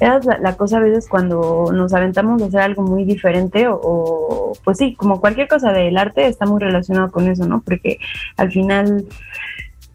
es 0.00 0.24
la, 0.24 0.56
cosa 0.56 0.78
a 0.78 0.80
veces 0.80 1.06
cuando 1.06 1.66
nos 1.74 1.92
aventamos 1.92 2.40
a 2.40 2.46
hacer 2.46 2.60
algo 2.60 2.82
muy 2.82 3.04
diferente 3.04 3.66
o, 3.68 4.54
pues 4.64 4.78
sí, 4.78 4.94
como 4.94 5.20
cualquier 5.20 5.48
cosa 5.48 5.70
del 5.72 5.98
arte 5.98 6.26
está 6.26 6.46
muy 6.46 6.58
relacionado 6.58 7.12
con 7.12 7.28
eso, 7.28 7.46
¿no? 7.46 7.60
Porque 7.60 7.98
al 8.38 8.50
final 8.50 9.04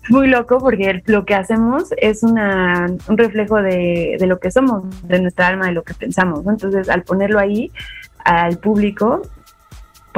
es 0.04 0.12
muy 0.12 0.28
loco 0.28 0.60
porque 0.60 1.02
lo 1.08 1.26
que 1.26 1.34
hacemos 1.34 1.86
es 1.98 2.22
una, 2.22 2.86
un 3.08 3.18
reflejo 3.18 3.60
de, 3.60 4.18
de 4.20 4.28
lo 4.28 4.40
que 4.40 4.52
somos, 4.52 4.84
de 5.08 5.20
nuestra 5.20 5.48
alma, 5.48 5.66
de 5.66 5.72
lo 5.72 5.82
que 5.82 5.96
pensamos, 5.96 6.46
¿no? 6.46 6.52
Entonces, 6.52 6.88
al 6.88 7.02
ponerlo 7.02 7.40
ahí 7.40 7.72
al 8.24 8.60
público, 8.60 9.24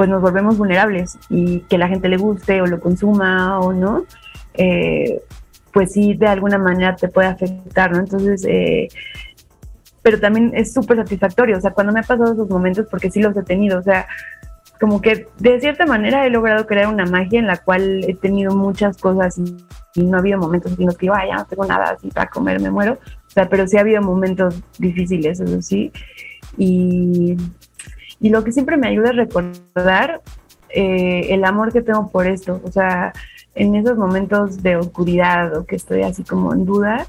pues 0.00 0.08
nos 0.08 0.22
volvemos 0.22 0.56
vulnerables 0.56 1.18
y 1.28 1.60
que 1.68 1.76
la 1.76 1.86
gente 1.86 2.08
le 2.08 2.16
guste 2.16 2.62
o 2.62 2.66
lo 2.66 2.80
consuma 2.80 3.60
o 3.60 3.74
no, 3.74 4.06
eh, 4.54 5.20
pues 5.74 5.92
sí, 5.92 6.14
de 6.14 6.26
alguna 6.26 6.56
manera 6.56 6.96
te 6.96 7.08
puede 7.08 7.28
afectar, 7.28 7.92
¿no? 7.92 7.98
Entonces, 7.98 8.42
eh, 8.48 8.88
pero 10.00 10.18
también 10.18 10.52
es 10.54 10.72
súper 10.72 10.96
satisfactorio, 10.96 11.58
o 11.58 11.60
sea, 11.60 11.72
cuando 11.72 11.92
me 11.92 12.00
ha 12.00 12.02
pasado 12.02 12.32
esos 12.32 12.48
momentos, 12.48 12.86
porque 12.90 13.10
sí 13.10 13.20
los 13.20 13.36
he 13.36 13.42
tenido, 13.42 13.78
o 13.78 13.82
sea, 13.82 14.06
como 14.80 15.02
que 15.02 15.26
de 15.38 15.60
cierta 15.60 15.84
manera 15.84 16.24
he 16.24 16.30
logrado 16.30 16.66
crear 16.66 16.86
una 16.86 17.04
magia 17.04 17.38
en 17.38 17.46
la 17.46 17.58
cual 17.58 18.02
he 18.08 18.14
tenido 18.14 18.56
muchas 18.56 18.96
cosas 18.96 19.36
y, 19.36 20.02
no 20.02 20.16
ha 20.16 20.20
habido 20.20 20.38
momentos 20.38 20.78
en 20.78 20.86
los 20.86 20.96
que 20.96 21.08
digo, 21.08 21.16
ya 21.28 21.36
no 21.36 21.44
tengo 21.44 21.66
nada 21.66 21.90
así 21.90 22.08
para 22.08 22.30
comer, 22.30 22.58
me 22.58 22.70
muero, 22.70 22.94
o 22.94 23.30
sea, 23.30 23.50
pero 23.50 23.66
sí 23.66 23.76
ha 23.76 23.80
habido 23.80 24.00
momentos 24.00 24.62
difíciles, 24.78 25.40
eso 25.40 25.60
sí, 25.60 25.92
y, 26.56 27.36
y 28.20 28.28
lo 28.28 28.44
que 28.44 28.52
siempre 28.52 28.76
me 28.76 28.88
ayuda 28.88 29.10
es 29.10 29.16
recordar 29.16 30.20
eh, 30.68 31.26
el 31.30 31.44
amor 31.44 31.72
que 31.72 31.82
tengo 31.82 32.10
por 32.10 32.26
esto, 32.26 32.60
o 32.64 32.70
sea, 32.70 33.12
en 33.54 33.74
esos 33.74 33.96
momentos 33.96 34.62
de 34.62 34.76
oscuridad 34.76 35.56
o 35.56 35.64
que 35.64 35.76
estoy 35.76 36.02
así 36.02 36.22
como 36.22 36.52
en 36.54 36.64
duda, 36.64 37.06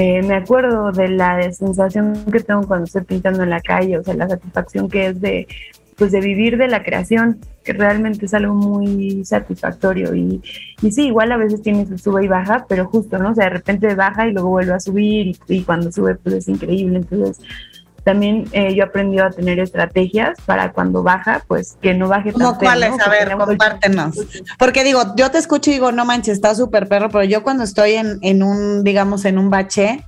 eh, 0.00 0.22
me 0.22 0.36
acuerdo 0.36 0.92
de 0.92 1.08
la 1.08 1.50
sensación 1.52 2.24
que 2.30 2.40
tengo 2.40 2.66
cuando 2.66 2.84
estoy 2.84 3.02
pintando 3.02 3.42
en 3.42 3.50
la 3.50 3.60
calle, 3.60 3.98
o 3.98 4.04
sea, 4.04 4.14
la 4.14 4.28
satisfacción 4.28 4.88
que 4.88 5.06
es 5.06 5.20
de, 5.20 5.48
pues, 5.96 6.12
de 6.12 6.20
vivir 6.20 6.56
de 6.56 6.68
la 6.68 6.84
creación, 6.84 7.40
que 7.64 7.72
realmente 7.72 8.26
es 8.26 8.32
algo 8.32 8.54
muy 8.54 9.24
satisfactorio. 9.24 10.14
Y, 10.14 10.40
y 10.82 10.92
sí, 10.92 11.08
igual 11.08 11.32
a 11.32 11.36
veces 11.36 11.62
tiene 11.62 11.84
su 11.84 11.98
sube 11.98 12.24
y 12.24 12.28
baja, 12.28 12.64
pero 12.68 12.86
justo, 12.86 13.18
¿no? 13.18 13.32
O 13.32 13.34
sea, 13.34 13.46
de 13.46 13.50
repente 13.50 13.92
baja 13.96 14.28
y 14.28 14.32
luego 14.32 14.50
vuelve 14.50 14.72
a 14.72 14.78
subir 14.78 15.26
y, 15.26 15.36
y 15.48 15.64
cuando 15.64 15.90
sube, 15.90 16.14
pues 16.14 16.36
es 16.36 16.48
increíble. 16.48 16.98
Entonces, 16.98 17.40
también 18.08 18.48
eh, 18.52 18.74
yo 18.74 18.84
he 18.84 18.86
aprendido 18.86 19.26
a 19.26 19.30
tener 19.30 19.58
estrategias 19.58 20.38
para 20.46 20.72
cuando 20.72 21.02
baja, 21.02 21.44
pues 21.46 21.76
que 21.82 21.92
no 21.92 22.08
baje 22.08 22.32
tan 22.32 22.40
¿Cómo 22.40 22.58
cuáles? 22.58 22.98
A 22.98 23.10
ver, 23.10 23.36
compártenos. 23.36 24.16
Porque 24.58 24.82
digo, 24.82 25.14
yo 25.14 25.30
te 25.30 25.36
escucho 25.36 25.68
y 25.68 25.74
digo, 25.74 25.92
no 25.92 26.06
manches, 26.06 26.32
está 26.32 26.54
súper 26.54 26.88
perro, 26.88 27.10
pero 27.10 27.24
yo 27.24 27.42
cuando 27.42 27.64
estoy 27.64 27.96
en, 27.96 28.18
en 28.22 28.42
un, 28.42 28.82
digamos, 28.82 29.26
en 29.26 29.36
un 29.36 29.50
bache, 29.50 30.06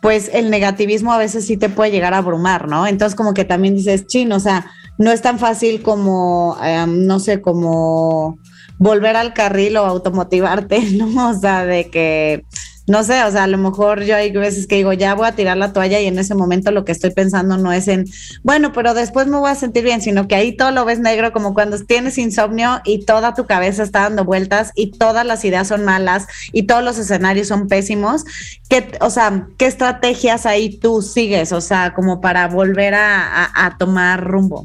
pues 0.00 0.30
el 0.32 0.48
negativismo 0.48 1.12
a 1.12 1.18
veces 1.18 1.44
sí 1.44 1.56
te 1.56 1.68
puede 1.68 1.90
llegar 1.90 2.14
a 2.14 2.18
abrumar, 2.18 2.68
¿no? 2.68 2.86
Entonces 2.86 3.16
como 3.16 3.34
que 3.34 3.44
también 3.44 3.74
dices, 3.74 4.06
chino, 4.06 4.36
o 4.36 4.40
sea, 4.40 4.70
no 4.96 5.10
es 5.10 5.20
tan 5.20 5.40
fácil 5.40 5.82
como, 5.82 6.56
em, 6.62 7.04
no 7.04 7.18
sé, 7.18 7.42
como 7.42 8.38
volver 8.78 9.16
al 9.16 9.34
carril 9.34 9.76
o 9.76 9.84
automotivarte, 9.86 10.80
¿no? 10.92 11.30
O 11.30 11.34
sea, 11.34 11.66
de 11.66 11.90
que 11.90 12.44
no 12.88 13.04
sé, 13.04 13.22
o 13.22 13.30
sea, 13.30 13.44
a 13.44 13.46
lo 13.46 13.58
mejor 13.58 14.02
yo 14.02 14.16
hay 14.16 14.32
veces 14.32 14.66
que 14.66 14.76
digo, 14.76 14.94
ya 14.94 15.14
voy 15.14 15.26
a 15.28 15.32
tirar 15.32 15.58
la 15.58 15.74
toalla 15.74 16.00
y 16.00 16.06
en 16.06 16.18
ese 16.18 16.34
momento 16.34 16.70
lo 16.70 16.86
que 16.86 16.92
estoy 16.92 17.10
pensando 17.10 17.58
no 17.58 17.70
es 17.70 17.86
en, 17.86 18.06
bueno, 18.42 18.72
pero 18.72 18.94
después 18.94 19.26
me 19.26 19.36
voy 19.36 19.50
a 19.50 19.54
sentir 19.54 19.84
bien, 19.84 20.00
sino 20.00 20.26
que 20.26 20.34
ahí 20.34 20.56
todo 20.56 20.70
lo 20.70 20.86
ves 20.86 20.98
negro 20.98 21.32
como 21.32 21.52
cuando 21.52 21.78
tienes 21.84 22.16
insomnio 22.16 22.80
y 22.84 23.04
toda 23.04 23.34
tu 23.34 23.46
cabeza 23.46 23.82
está 23.82 24.00
dando 24.00 24.24
vueltas 24.24 24.72
y 24.74 24.92
todas 24.92 25.26
las 25.26 25.44
ideas 25.44 25.68
son 25.68 25.84
malas 25.84 26.26
y 26.52 26.62
todos 26.62 26.82
los 26.82 26.98
escenarios 26.98 27.48
son 27.48 27.68
pésimos. 27.68 28.24
¿Qué, 28.70 28.90
o 29.00 29.10
sea, 29.10 29.48
qué 29.58 29.66
estrategias 29.66 30.46
ahí 30.46 30.78
tú 30.78 31.02
sigues, 31.02 31.52
o 31.52 31.60
sea, 31.60 31.92
como 31.92 32.22
para 32.22 32.48
volver 32.48 32.94
a, 32.94 33.76
tomar 33.78 34.24
rumbo? 34.24 34.64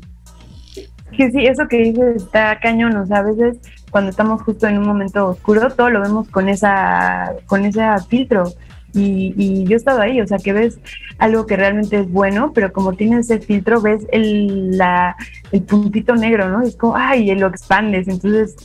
Que 1.18 1.30
sí, 1.30 1.46
eso 1.46 1.68
que 1.70 1.78
dices 1.78 2.24
está 2.24 2.58
cañón, 2.60 2.96
o 2.96 3.06
sea, 3.06 3.18
a 3.18 3.24
veces 3.24 3.58
cuando 3.94 4.10
estamos 4.10 4.42
justo 4.42 4.68
en 4.68 4.80
un 4.80 4.88
momento 4.88 5.28
oscuro, 5.28 5.70
todo 5.70 5.92
lo 5.92 6.02
vemos 6.02 6.28
con 6.30 6.50
esa, 6.50 7.32
con 7.46 7.64
ese 7.64 7.84
filtro. 8.10 8.52
Y, 8.96 9.64
yo 9.66 9.74
he 9.74 9.78
estado 9.78 10.02
ahí, 10.02 10.20
o 10.20 10.26
sea, 10.26 10.40
que 10.40 10.52
ves 10.52 10.80
algo 11.20 11.46
que 11.46 11.56
realmente 11.56 12.00
es 12.00 12.12
bueno, 12.12 12.54
pero 12.54 12.74
como 12.74 12.94
tienes 12.94 13.30
ese 13.30 13.40
filtro, 13.40 13.82
ves 13.82 14.08
el, 14.12 14.80
la, 14.80 15.16
el 15.52 15.62
puntito 15.62 16.16
negro, 16.16 16.50
¿no? 16.50 16.64
Es 16.64 16.76
como, 16.76 16.96
ay, 16.96 17.36
lo 17.36 17.48
expandes, 17.48 18.08
entonces 18.08 18.56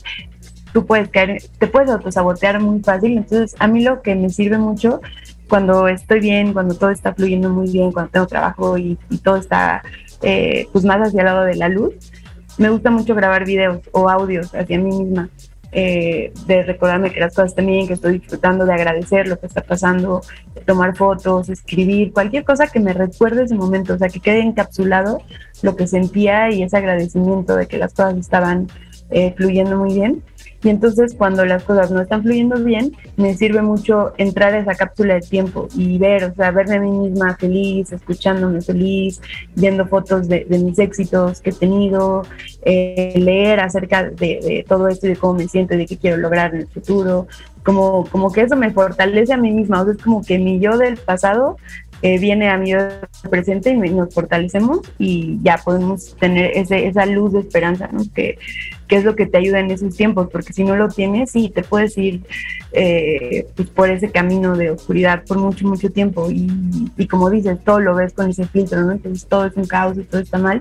tú 0.73 0.87
puedes 0.87 1.09
caer, 1.09 1.43
te 1.59 1.67
puedes 1.67 1.91
autosabotear 1.91 2.59
muy 2.59 2.79
fácil. 2.79 3.15
Entonces, 3.17 3.55
a 3.59 3.67
mí 3.67 3.83
lo 3.83 4.01
que 4.01 4.15
me 4.15 4.31
sirve 4.31 4.57
mucho 4.57 4.99
cuando 5.47 5.87
estoy 5.87 6.21
bien, 6.21 6.53
cuando 6.53 6.73
todo 6.73 6.89
está 6.89 7.13
fluyendo 7.13 7.51
muy 7.51 7.71
bien, 7.71 7.91
cuando 7.91 8.11
tengo 8.11 8.25
trabajo 8.25 8.79
y, 8.79 8.97
todo 9.23 9.37
está 9.37 9.83
eh, 10.23 10.67
pues 10.71 10.85
más 10.85 11.07
hacia 11.07 11.19
el 11.19 11.25
lado 11.27 11.43
de 11.43 11.55
la 11.55 11.69
luz, 11.69 11.93
me 12.59 12.69
gusta 12.69 12.91
mucho 12.91 13.15
grabar 13.15 13.45
videos 13.45 13.79
o 13.91 14.09
audios 14.09 14.53
hacia 14.53 14.77
mí 14.77 14.95
misma. 14.95 15.29
Eh, 15.71 16.33
de 16.47 16.63
recordarme 16.63 17.11
que 17.11 17.19
las 17.19 17.35
cosas 17.35 17.53
bien, 17.55 17.87
que 17.87 17.93
estoy 17.93 18.17
disfrutando, 18.17 18.65
de 18.65 18.73
agradecer 18.73 19.27
lo 19.27 19.39
que 19.39 19.45
está 19.45 19.61
pasando, 19.61 20.21
de 20.55 20.61
tomar 20.61 20.95
fotos, 20.95 21.47
escribir, 21.47 22.11
cualquier 22.11 22.43
cosa 22.43 22.65
que 22.65 22.79
me 22.79 22.91
recuerde 22.91 23.43
ese 23.43 23.53
momento, 23.53 23.93
o 23.93 23.97
sea, 23.99 24.09
que 24.09 24.19
quede 24.19 24.39
encapsulado 24.39 25.21
lo 25.61 25.75
que 25.75 25.85
sentía 25.85 26.49
y 26.49 26.63
ese 26.63 26.75
agradecimiento 26.75 27.55
de 27.55 27.67
que 27.67 27.77
las 27.77 27.93
cosas 27.93 28.17
estaban 28.17 28.67
eh, 29.11 29.33
fluyendo 29.37 29.77
muy 29.77 29.93
bien. 29.93 30.23
Y 30.61 30.69
entonces 30.69 31.15
cuando 31.17 31.45
las 31.45 31.63
cosas 31.63 31.89
no 31.89 32.01
están 32.01 32.21
fluyendo 32.21 32.61
bien, 32.61 32.91
me 33.15 33.33
sirve 33.35 33.61
mucho 33.61 34.13
entrar 34.17 34.53
a 34.53 34.59
esa 34.59 34.75
cápsula 34.75 35.15
de 35.15 35.21
tiempo 35.21 35.69
y 35.73 35.97
ver, 35.97 36.25
o 36.25 36.33
sea, 36.35 36.51
verme 36.51 36.75
a 36.75 36.81
mí 36.81 36.91
misma 36.91 37.37
feliz, 37.37 37.91
escuchándome 37.91 38.61
feliz, 38.61 39.21
viendo 39.55 39.87
fotos 39.87 40.27
de, 40.27 40.45
mis 40.49 40.77
éxitos 40.77 41.39
que 41.39 41.51
he 41.51 41.53
tenido, 41.53 42.23
eh, 42.63 43.13
leer 43.15 43.61
acerca 43.61 44.09
de, 44.09 44.65
todo 44.67 44.89
esto 44.89 45.07
y 45.07 45.11
de 45.11 45.15
cómo 45.15 45.35
me 45.35 45.47
siento 45.47 45.75
y 45.75 45.77
de 45.77 45.85
qué 45.85 45.97
quiero 45.97 46.17
lograr 46.17 46.53
en 46.53 46.61
el 46.61 46.67
futuro. 46.67 47.27
Como, 47.63 48.05
como 48.09 48.31
que 48.31 48.41
eso 48.41 48.55
me 48.55 48.71
fortalece 48.71 49.33
a 49.33 49.37
mí 49.37 49.51
misma, 49.51 49.81
o 49.81 49.85
sea, 49.85 49.93
es 49.93 50.01
como 50.01 50.23
que 50.23 50.39
mi 50.39 50.59
yo 50.59 50.77
del 50.77 50.97
pasado 50.97 51.57
eh, 52.01 52.17
viene 52.17 52.49
a 52.49 52.57
mi 52.57 52.71
presente 53.29 53.71
y 53.71 53.77
nos 53.77 54.13
fortalecemos 54.13 54.79
y 54.97 55.39
ya 55.41 55.57
podemos 55.57 56.15
tener 56.15 56.51
ese, 56.55 56.87
esa 56.87 57.05
luz 57.05 57.33
de 57.33 57.39
esperanza, 57.39 57.89
¿no? 57.91 58.03
Que, 58.13 58.37
que, 58.87 58.95
es 58.95 59.03
lo 59.03 59.15
que 59.15 59.25
te 59.25 59.37
ayuda 59.37 59.59
en 59.59 59.71
esos 59.71 59.95
tiempos, 59.95 60.29
porque 60.31 60.53
si 60.53 60.63
no 60.63 60.75
lo 60.75 60.87
tienes, 60.87 61.31
sí, 61.31 61.51
te 61.53 61.63
puedes 61.63 61.97
ir 61.97 62.21
eh, 62.71 63.47
pues 63.55 63.69
por 63.69 63.89
ese 63.89 64.11
camino 64.11 64.55
de 64.55 64.71
oscuridad 64.71 65.23
por 65.25 65.39
mucho, 65.39 65.67
mucho 65.67 65.91
tiempo 65.91 66.31
y, 66.31 66.49
y, 66.97 67.07
como 67.07 67.29
dices, 67.29 67.57
todo 67.63 67.79
lo 67.79 67.95
ves 67.95 68.13
con 68.13 68.29
ese 68.29 68.45
filtro, 68.45 68.81
¿no? 68.81 68.93
Entonces 68.93 69.27
todo 69.27 69.45
es 69.45 69.55
un 69.55 69.65
caos 69.65 69.97
y 69.97 70.03
todo 70.03 70.21
está 70.21 70.37
mal, 70.37 70.59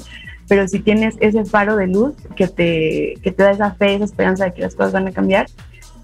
pero 0.49 0.67
si 0.67 0.81
tienes 0.81 1.17
ese 1.21 1.45
faro 1.45 1.77
de 1.77 1.87
luz 1.87 2.15
que 2.35 2.49
te, 2.49 3.15
que 3.23 3.31
te 3.31 3.43
da 3.43 3.53
esa 3.53 3.73
fe, 3.73 3.95
esa 3.95 4.07
esperanza 4.07 4.47
de 4.47 4.55
que 4.55 4.63
las 4.63 4.75
cosas 4.75 4.93
van 4.93 5.07
a 5.07 5.13
cambiar, 5.13 5.47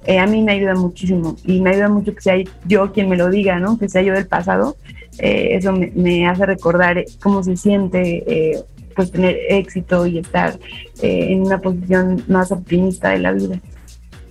eh, 0.07 0.18
a 0.18 0.27
mí 0.27 0.42
me 0.42 0.53
ayuda 0.53 0.75
muchísimo 0.75 1.37
y 1.44 1.62
me 1.62 1.70
ayuda 1.70 1.88
mucho 1.88 2.14
que 2.14 2.20
sea 2.20 2.35
yo 2.66 2.92
quien 2.92 3.09
me 3.09 3.16
lo 3.16 3.31
diga, 3.31 3.59
¿no? 3.59 3.79
Que 3.79 3.88
sea 3.88 4.03
yo 4.03 4.12
del 4.12 4.27
pasado. 4.27 4.77
Eh, 5.18 5.57
eso 5.57 5.72
me, 5.72 6.27
hace 6.27 6.46
recordar 6.46 7.05
cómo 7.22 7.42
se 7.42 7.57
siente 7.57 8.24
eh, 8.27 8.62
pues 8.94 9.11
tener 9.11 9.37
éxito 9.48 10.07
y 10.07 10.18
estar 10.18 10.59
en 11.03 11.42
una 11.42 11.59
posición 11.59 12.22
más 12.29 12.53
optimista 12.53 13.11
de 13.11 13.18
la 13.18 13.33
vida. 13.33 13.61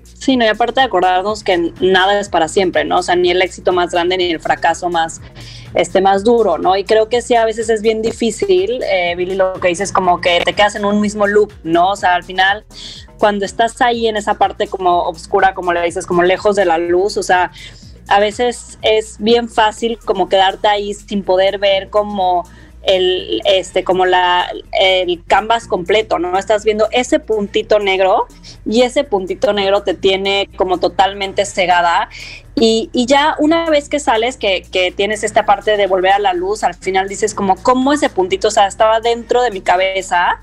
Sí, 0.03 0.37
no, 0.37 0.45
y 0.45 0.47
aparte 0.47 0.79
de 0.79 0.85
acordarnos 0.85 1.43
que 1.43 1.73
nada 1.81 2.17
es 2.17 2.29
para 2.29 2.47
siempre, 2.47 2.85
¿no? 2.85 2.99
O 2.99 3.03
sea, 3.03 3.17
ni 3.17 3.29
el 3.29 3.41
éxito 3.41 3.73
más 3.73 3.91
grande 3.91 4.15
ni 4.15 4.31
el 4.31 4.39
fracaso 4.39 4.89
más, 4.89 5.19
este, 5.73 5.99
más 5.99 6.23
duro, 6.23 6.57
¿no? 6.57 6.77
Y 6.77 6.85
creo 6.85 7.09
que 7.09 7.21
sí, 7.21 7.35
a 7.35 7.43
veces 7.43 7.67
es 7.69 7.81
bien 7.81 8.01
difícil, 8.01 8.79
Billy, 9.17 9.35
lo 9.35 9.51
que 9.55 9.67
dices 9.67 9.91
como 9.91 10.21
que 10.21 10.39
te 10.45 10.53
quedas 10.53 10.75
en 10.75 10.85
un 10.85 11.01
mismo 11.01 11.27
loop, 11.27 11.51
¿no? 11.65 11.91
O 11.91 11.95
sea, 11.97 12.15
al 12.15 12.23
final 12.23 12.63
cuando 13.23 13.45
estás 13.45 13.81
ahí 13.81 14.07
en 14.07 14.17
esa 14.17 14.33
parte 14.33 14.67
como 14.67 15.03
oscura, 15.03 15.53
como 15.53 15.71
le 15.71 15.81
dices, 15.81 16.05
como 16.05 16.23
lejos 16.23 16.57
de 16.57 16.65
la 16.65 16.77
luz, 16.77 17.15
o 17.15 17.23
sea, 17.23 17.51
a 18.07 18.19
veces 18.19 18.77
es 18.81 19.17
bien 19.19 19.49
fácil 19.49 19.97
como 19.99 20.29
quedarte 20.29 20.67
ahí 20.67 20.93
sin 20.93 21.23
poder 21.23 21.57
ver 21.57 21.89
como 21.89 22.43
el 22.83 23.41
este 23.45 23.85
como 23.85 24.05
la 24.05 24.45
el 24.73 25.23
canvas 25.25 25.67
completo, 25.67 26.19
¿no? 26.19 26.37
Estás 26.37 26.65
viendo 26.65 26.87
ese 26.91 27.19
puntito 27.19 27.79
negro 27.79 28.27
y 28.65 28.81
ese 28.81 29.05
puntito 29.05 29.53
negro 29.53 29.83
te 29.83 29.93
tiene 29.93 30.49
como 30.57 30.79
totalmente 30.79 31.45
cegada 31.45 32.09
y, 32.55 32.89
y, 32.93 33.07
ya 33.07 33.35
una 33.39 33.67
vez 33.67 33.89
que 33.89 33.99
sales, 33.99 34.37
que, 34.37 34.61
que, 34.71 34.91
tienes 34.91 35.23
esta 35.23 35.43
parte 35.43 35.75
de 35.75 35.87
volver 35.87 36.11
a 36.11 36.19
la 36.19 36.33
luz, 36.33 36.63
al 36.63 36.75
final 36.75 37.09
dices 37.09 37.33
como, 37.33 37.55
¿cómo 37.55 37.93
ese 37.93 38.09
puntito, 38.09 38.49
o 38.49 38.51
sea, 38.51 38.67
estaba 38.67 38.99
dentro 38.99 39.41
de 39.41 39.49
mi 39.49 39.61
cabeza 39.61 40.39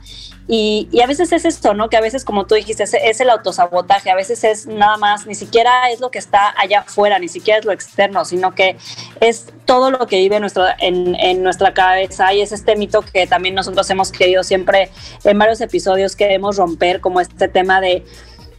y, 0.53 0.89
y, 0.91 1.01
a 1.01 1.07
veces 1.07 1.31
es 1.31 1.45
esto, 1.45 1.75
¿no? 1.75 1.89
Que 1.89 1.97
a 1.97 2.01
veces, 2.01 2.25
como 2.25 2.45
tú 2.45 2.57
dijiste, 2.57 2.83
es, 2.83 3.21
el 3.21 3.31
autosabotaje, 3.31 4.11
a 4.11 4.17
veces 4.17 4.43
es 4.43 4.67
nada 4.67 4.97
más, 4.97 5.25
ni 5.25 5.37
siquiera 5.37 5.89
es 5.93 6.01
lo 6.01 6.11
que 6.11 6.19
está 6.19 6.53
allá 6.59 6.81
afuera, 6.81 7.21
ni 7.21 7.29
siquiera 7.29 7.61
es 7.61 7.65
lo 7.65 7.71
externo, 7.71 8.25
sino 8.25 8.53
que 8.53 8.77
es 9.21 9.47
todo 9.65 9.93
lo 9.93 10.09
que 10.09 10.17
vive 10.17 10.41
nuestro, 10.41 10.65
en, 10.81 11.15
en 11.15 11.45
nuestra 11.45 11.73
cabeza 11.73 12.35
y 12.35 12.41
es 12.41 12.51
este 12.51 12.75
mito 12.75 13.03
que 13.03 13.29
también 13.29 13.55
nosotros 13.55 13.89
hemos 13.91 14.11
querido 14.11 14.43
siempre 14.43 14.91
en 15.23 15.39
varios 15.39 15.61
episodios 15.61 16.17
queremos 16.17 16.57
romper, 16.57 17.01
como 17.01 17.21
este 17.21 17.47
tema 17.47 17.81
de 17.81 18.05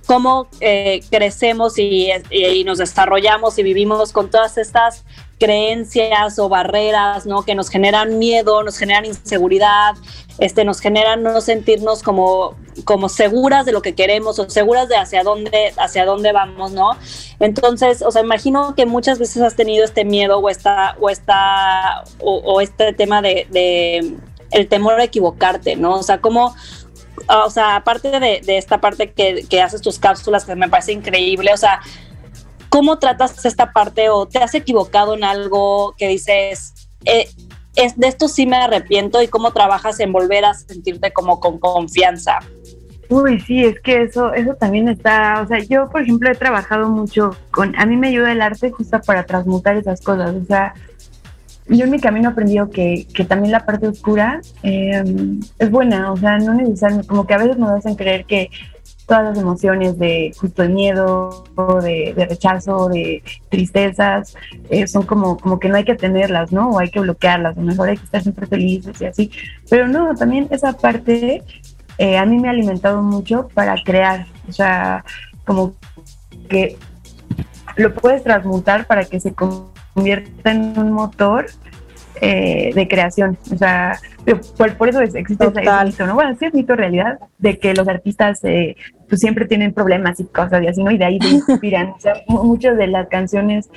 cómo 0.06 0.48
eh, 0.60 1.02
crecemos 1.10 1.78
y, 1.78 2.12
nos 2.66 2.80
desarrollamos 2.80 3.58
y 3.58 3.64
vivimos 3.64 4.12
con 4.12 4.30
todas 4.30 4.58
estas 4.58 5.04
creencias 5.40 6.38
o 6.38 6.50
barreras, 6.50 7.26
¿no? 7.26 7.44
Que 7.44 7.56
nos 7.56 7.70
generan 7.70 8.20
miedo, 8.20 8.62
nos 8.64 8.78
generan 8.78 9.06
inseguridad, 9.06 9.96
este, 10.38 10.64
nos 10.66 10.80
generan 10.80 11.24
no 11.24 11.42
sentirnos 11.42 12.04
como, 12.04 12.56
como 12.86 13.10
seguras 13.10 13.66
de 13.66 13.72
lo 13.72 13.82
que 13.82 13.96
queremos 13.96 14.38
o 14.38 14.50
seguras 14.50 14.88
de 14.88 14.98
hacia 14.98 15.24
dónde, 15.24 15.74
hacia 15.78 16.06
dónde 16.06 16.32
vamos, 16.32 16.72
¿no? 16.72 16.92
Entonces, 17.40 18.04
o 18.04 18.12
sea, 18.12 18.22
imagino 18.22 18.76
que 18.76 18.86
muchas 18.86 19.18
veces 19.18 19.42
has 19.42 19.56
tenido 19.56 19.84
este 19.84 20.06
miedo 20.06 20.38
o 20.38 20.50
esta, 20.50 20.96
o 21.00 21.10
esta, 21.10 22.04
o, 22.20 22.62
este 22.62 22.94
tema 22.94 23.22
de, 23.22 23.48
de, 23.50 24.16
el 24.52 24.68
temor 24.68 25.00
a 25.00 25.04
equivocarte, 25.06 25.76
¿no? 25.76 25.96
O 25.96 26.04
sea, 26.04 26.20
cómo, 26.22 26.54
o 27.28 27.50
sea, 27.50 27.78
aparte 27.78 28.12
de, 28.12 28.42
de 28.42 28.58
esta 28.58 28.80
parte 28.80 29.12
que, 29.12 29.46
que 29.50 29.62
haces 29.62 29.82
tus 29.82 30.00
cápsulas, 30.00 30.46
que 30.46 30.56
me 30.56 30.70
parece 30.70 30.92
increíble, 30.92 31.52
o 31.54 31.58
sea, 31.58 31.82
¿Cómo 32.72 33.00
tratas 33.00 33.46
esta 33.46 33.74
parte 33.74 34.10
o 34.10 34.26
te 34.30 34.40
has 34.40 34.56
equivocado 34.56 35.14
en 35.14 35.26
algo 35.26 35.94
que 35.98 36.08
dices, 36.08 36.74
eh, 37.04 37.28
es, 37.76 38.00
de 38.00 38.08
esto 38.08 38.30
sí 38.30 38.46
me 38.46 38.56
arrepiento 38.56 39.22
y 39.22 39.28
cómo 39.28 39.52
trabajas 39.52 40.00
en 40.00 40.14
volver 40.14 40.46
a 40.46 40.54
sentirte 40.54 41.12
como 41.12 41.42
con 41.42 41.60
confianza? 41.60 42.40
Uy, 43.10 43.42
sí, 43.42 43.66
es 43.66 43.78
que 43.82 44.04
eso, 44.04 44.34
eso 44.34 44.54
también 44.54 44.88
está, 44.88 45.42
o 45.42 45.48
sea, 45.48 45.60
yo 45.60 45.90
por 45.90 46.04
ejemplo 46.04 46.32
he 46.32 46.36
trabajado 46.36 46.88
mucho 46.88 47.36
con, 47.52 47.78
a 47.78 47.86
mí 47.86 47.98
me 47.98 48.08
ayuda 48.08 48.32
el 48.32 48.42
arte 48.42 48.72
justo 48.72 49.02
para 49.02 49.26
transmutar 49.26 49.76
esas 49.76 50.00
cosas, 50.00 50.34
o 50.34 50.46
sea, 50.46 50.74
yo 51.78 51.86
en 51.86 51.92
mi 51.92 52.00
camino 52.00 52.30
he 52.30 52.32
aprendido 52.32 52.70
que, 52.70 53.08
que 53.14 53.26
también 53.26 53.52
la 53.52 53.66
parte 53.66 53.88
oscura 53.88 54.42
eh, 54.64 55.04
es 55.58 55.72
buena, 55.72 56.12
o 56.12 56.18
sea, 56.18 56.38
no 56.38 56.54
necesariamente, 56.54 57.08
como 57.08 57.26
que 57.26 57.34
a 57.34 57.38
veces 57.38 57.58
nos 57.58 57.72
hacen 57.72 57.96
creer 57.96 58.26
que 58.26 58.50
todas 59.08 59.24
las 59.24 59.38
emociones 59.38 60.00
de 60.00 60.34
justo 60.40 60.62
de 60.62 60.70
miedo, 60.70 61.44
de, 61.84 62.14
rechazo, 62.30 62.88
de 62.88 63.22
tristezas, 63.50 64.36
eh, 64.70 64.88
son 64.88 65.04
como, 65.04 65.38
como 65.38 65.60
que 65.60 65.68
no 65.68 65.76
hay 65.76 65.84
que 65.84 65.96
tenerlas, 65.96 66.52
¿no? 66.52 66.70
O 66.70 66.80
hay 66.80 66.90
que 66.90 67.00
bloquearlas, 67.00 67.58
o 67.58 67.62
mejor 67.62 67.90
hay 67.90 67.98
que 67.98 68.06
estar 68.06 68.22
siempre 68.22 68.48
felices 68.48 69.02
y 69.02 69.06
así. 69.06 69.32
Pero 69.70 69.88
no, 69.88 70.16
también 70.16 70.48
esa 70.52 70.74
parte 70.74 71.44
eh, 71.98 72.18
a 72.18 72.26
mí 72.26 72.40
me 72.40 72.48
ha 72.48 72.52
alimentado 72.52 73.02
mucho 73.02 73.50
para 73.54 73.76
crear, 73.84 74.28
o 74.48 74.54
sea, 74.54 75.04
como 75.46 75.74
que 76.50 76.78
lo 77.76 77.94
puedes 77.94 78.24
transmutar 78.24 78.86
para 78.88 79.06
que 79.06 79.20
se 79.20 79.34
convierta 79.94 80.52
en 80.52 80.78
un 80.78 80.92
motor 80.92 81.48
eh, 82.24 82.72
de 82.76 82.88
creación. 82.88 83.38
O 83.52 83.58
sea, 83.58 84.00
por, 84.56 84.76
por 84.76 84.90
eso 84.90 85.02
existe 85.02 85.44
ese 85.44 85.84
mito, 85.86 86.06
¿no? 86.06 86.14
Bueno, 86.14 86.36
sí 86.38 86.46
es 86.46 86.54
mito 86.54 86.76
realidad 86.76 87.18
de 87.40 87.58
que 87.58 87.74
los 87.74 87.88
artistas 87.88 88.44
eh, 88.44 88.76
pues 89.10 89.20
siempre 89.20 89.46
tienen 89.46 89.74
problemas 89.74 90.20
y 90.20 90.26
cosas 90.26 90.62
y 90.62 90.68
así, 90.68 90.84
¿no? 90.84 90.92
Y 90.92 91.00
de 91.00 91.06
ahí 91.06 91.20
se 91.20 91.28
inspiran. 91.52 91.90
o 91.90 92.00
sea, 92.00 92.14
muchas 92.28 92.78
de 92.78 92.88
las 92.88 93.08
canciones 93.08 93.70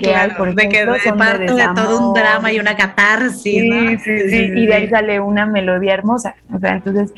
que 0.00 0.14
hay, 0.14 0.30
por 0.30 0.48
ejemplo, 0.48 0.94
de 0.94 0.98
que 0.98 1.08
son 1.08 1.18
parte 1.18 1.52
de, 1.52 1.68
todo 1.74 2.08
un 2.08 2.14
drama 2.14 2.50
y 2.50 2.58
una 2.58 2.74
catarsis, 2.74 3.42
sí, 3.42 3.68
¿no? 3.68 3.90
sí, 3.98 4.30
sí, 4.30 4.50
y 4.54 4.66
de 4.66 4.74
ahí 4.74 4.88
sale 4.88 5.20
una 5.20 5.44
melodía 5.44 5.92
hermosa. 5.92 6.34
O 6.54 6.58
sea, 6.58 6.76
entonces, 6.76 7.12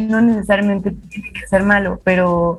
no 0.00 0.20
necesariamente 0.20 0.90
tiene 1.08 1.32
que 1.32 1.46
ser 1.46 1.62
malo, 1.62 1.98
pero 2.04 2.58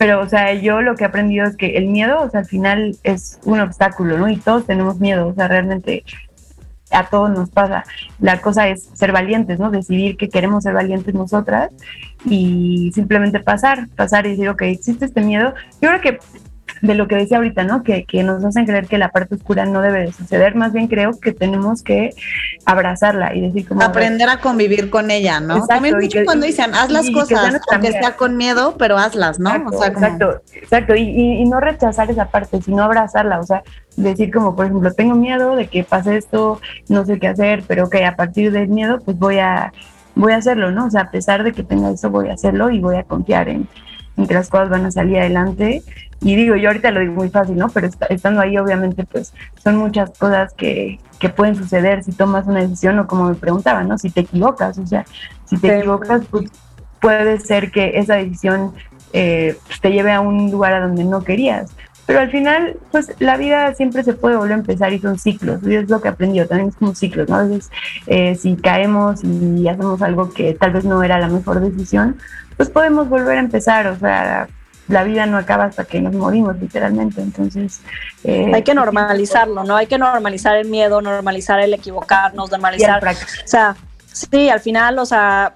pero, 0.00 0.22
o 0.22 0.28
sea, 0.30 0.54
yo 0.54 0.80
lo 0.80 0.96
que 0.96 1.04
he 1.04 1.06
aprendido 1.06 1.44
es 1.44 1.58
que 1.58 1.76
el 1.76 1.84
miedo, 1.84 2.22
o 2.22 2.30
sea, 2.30 2.40
al 2.40 2.46
final 2.46 2.96
es 3.02 3.38
un 3.44 3.60
obstáculo, 3.60 4.16
¿no? 4.16 4.30
Y 4.30 4.38
todos 4.38 4.64
tenemos 4.64 4.98
miedo, 4.98 5.28
o 5.28 5.34
sea, 5.34 5.46
realmente 5.46 6.04
a 6.90 7.10
todos 7.10 7.28
nos 7.28 7.50
pasa. 7.50 7.84
La 8.18 8.40
cosa 8.40 8.66
es 8.68 8.88
ser 8.94 9.12
valientes, 9.12 9.58
¿no? 9.58 9.70
Decidir 9.70 10.16
que 10.16 10.30
queremos 10.30 10.64
ser 10.64 10.72
valientes 10.72 11.12
nosotras 11.12 11.70
y 12.24 12.90
simplemente 12.94 13.40
pasar, 13.40 13.88
pasar 13.94 14.24
y 14.24 14.30
decir, 14.30 14.48
ok, 14.48 14.62
existe 14.62 15.04
este 15.04 15.20
miedo. 15.20 15.52
Yo 15.82 15.90
creo 15.90 16.00
que 16.00 16.18
de 16.82 16.94
lo 16.94 17.08
que 17.08 17.16
decía 17.16 17.36
ahorita, 17.36 17.64
¿no? 17.64 17.82
Que, 17.82 18.04
que 18.04 18.22
nos 18.22 18.44
hacen 18.44 18.66
creer 18.66 18.86
que 18.86 18.98
la 18.98 19.10
parte 19.10 19.34
oscura 19.34 19.66
no 19.66 19.82
debe 19.82 20.00
de 20.00 20.12
suceder, 20.12 20.54
más 20.54 20.72
bien 20.72 20.88
creo 20.88 21.18
que 21.20 21.32
tenemos 21.32 21.82
que 21.82 22.10
abrazarla 22.64 23.34
y 23.34 23.42
decir 23.42 23.68
como... 23.68 23.82
Aprender 23.82 24.28
a 24.28 24.38
convivir 24.38 24.90
con 24.90 25.10
ella, 25.10 25.40
¿no? 25.40 25.66
También 25.66 25.96
mucho 25.98 26.20
cuando 26.24 26.46
dicen, 26.46 26.74
haz 26.74 26.90
las 26.90 27.10
cosas, 27.10 27.60
aunque 27.70 27.92
sea 27.92 28.16
con 28.16 28.36
miedo, 28.36 28.76
pero 28.78 28.96
hazlas, 28.96 29.38
¿no? 29.38 29.54
Exacto, 29.54 30.42
exacto, 30.54 30.94
Y, 30.94 31.42
y, 31.42 31.44
no 31.44 31.60
rechazar 31.60 32.10
esa 32.10 32.26
parte, 32.26 32.62
sino 32.62 32.82
abrazarla, 32.82 33.40
o 33.40 33.42
sea, 33.44 33.62
decir 33.96 34.32
como, 34.32 34.56
por 34.56 34.66
ejemplo, 34.66 34.92
tengo 34.92 35.14
miedo 35.14 35.56
de 35.56 35.66
que 35.66 35.84
pase 35.84 36.16
esto, 36.16 36.60
no 36.88 37.04
sé 37.04 37.18
qué 37.18 37.28
hacer, 37.28 37.64
pero 37.66 37.90
que 37.90 38.04
a 38.04 38.16
partir 38.16 38.52
del 38.52 38.68
miedo, 38.68 39.00
pues 39.04 39.18
voy 39.18 39.38
a, 39.38 39.72
voy 40.14 40.32
a 40.32 40.36
hacerlo, 40.36 40.70
¿no? 40.70 40.86
O 40.86 40.90
sea, 40.90 41.02
a 41.02 41.10
pesar 41.10 41.42
de 41.42 41.52
que 41.52 41.62
tenga 41.62 41.90
eso, 41.90 42.10
voy 42.10 42.28
a 42.28 42.34
hacerlo 42.34 42.70
y 42.70 42.80
voy 42.80 42.96
a 42.96 43.04
confiar 43.04 43.48
en, 43.48 43.68
en 44.20 44.26
que 44.26 44.34
las 44.34 44.48
cosas 44.48 44.68
van 44.68 44.86
a 44.86 44.90
salir 44.90 45.18
adelante. 45.18 45.82
Y 46.22 46.36
digo, 46.36 46.54
yo 46.56 46.68
ahorita 46.68 46.90
lo 46.90 47.00
digo 47.00 47.14
muy 47.14 47.30
fácil, 47.30 47.56
¿no? 47.56 47.68
Pero 47.70 47.88
estando 48.10 48.42
ahí, 48.42 48.58
obviamente, 48.58 49.04
pues 49.04 49.32
son 49.62 49.76
muchas 49.76 50.10
cosas 50.18 50.52
que, 50.52 51.00
que 51.18 51.30
pueden 51.30 51.56
suceder 51.56 52.04
si 52.04 52.12
tomas 52.12 52.46
una 52.46 52.60
decisión 52.60 52.98
o 52.98 53.06
como 53.06 53.28
me 53.28 53.34
preguntaban, 53.34 53.88
¿no? 53.88 53.96
Si 53.96 54.10
te 54.10 54.20
equivocas, 54.20 54.78
o 54.78 54.86
sea, 54.86 55.06
si 55.46 55.56
te 55.56 55.78
equivocas, 55.78 56.22
pues 56.30 56.50
puede 57.00 57.40
ser 57.40 57.70
que 57.70 57.98
esa 57.98 58.16
decisión 58.16 58.74
eh, 59.12 59.56
pues, 59.66 59.80
te 59.80 59.90
lleve 59.90 60.12
a 60.12 60.20
un 60.20 60.50
lugar 60.50 60.74
a 60.74 60.80
donde 60.80 61.04
no 61.04 61.24
querías. 61.24 61.74
Pero 62.10 62.22
al 62.22 62.30
final, 62.32 62.76
pues 62.90 63.14
la 63.20 63.36
vida 63.36 63.72
siempre 63.74 64.02
se 64.02 64.14
puede 64.14 64.34
volver 64.34 64.54
a 64.54 64.56
empezar 64.56 64.92
y 64.92 64.98
son 64.98 65.16
ciclos. 65.16 65.60
Y 65.62 65.76
es 65.76 65.88
lo 65.88 66.00
que 66.00 66.08
he 66.08 66.10
aprendido, 66.10 66.44
también 66.44 66.70
es 66.70 66.74
como 66.74 66.92
ciclos, 66.92 67.28
¿no? 67.28 67.36
A 67.36 67.44
veces 67.44 67.70
eh, 68.08 68.34
si 68.34 68.56
caemos 68.56 69.22
y 69.22 69.68
hacemos 69.68 70.02
algo 70.02 70.32
que 70.32 70.54
tal 70.54 70.72
vez 70.72 70.84
no 70.84 71.04
era 71.04 71.20
la 71.20 71.28
mejor 71.28 71.60
decisión, 71.60 72.16
pues 72.56 72.68
podemos 72.68 73.08
volver 73.08 73.36
a 73.36 73.40
empezar, 73.40 73.86
o 73.86 73.96
sea, 73.96 74.48
la 74.88 75.04
vida 75.04 75.24
no 75.26 75.38
acaba 75.38 75.66
hasta 75.66 75.84
que 75.84 76.00
nos 76.00 76.12
morimos, 76.12 76.56
literalmente. 76.60 77.20
Entonces. 77.20 77.80
Eh, 78.24 78.50
Hay 78.52 78.64
que 78.64 78.74
normalizarlo, 78.74 79.62
¿no? 79.62 79.76
Hay 79.76 79.86
que 79.86 79.96
normalizar 79.96 80.56
el 80.56 80.68
miedo, 80.68 81.00
normalizar 81.00 81.60
el 81.60 81.72
equivocarnos, 81.74 82.50
normalizar. 82.50 83.06
O 83.06 83.14
sea, 83.46 83.76
sí, 84.06 84.48
al 84.48 84.58
final, 84.58 84.98
o 84.98 85.06
sea, 85.06 85.54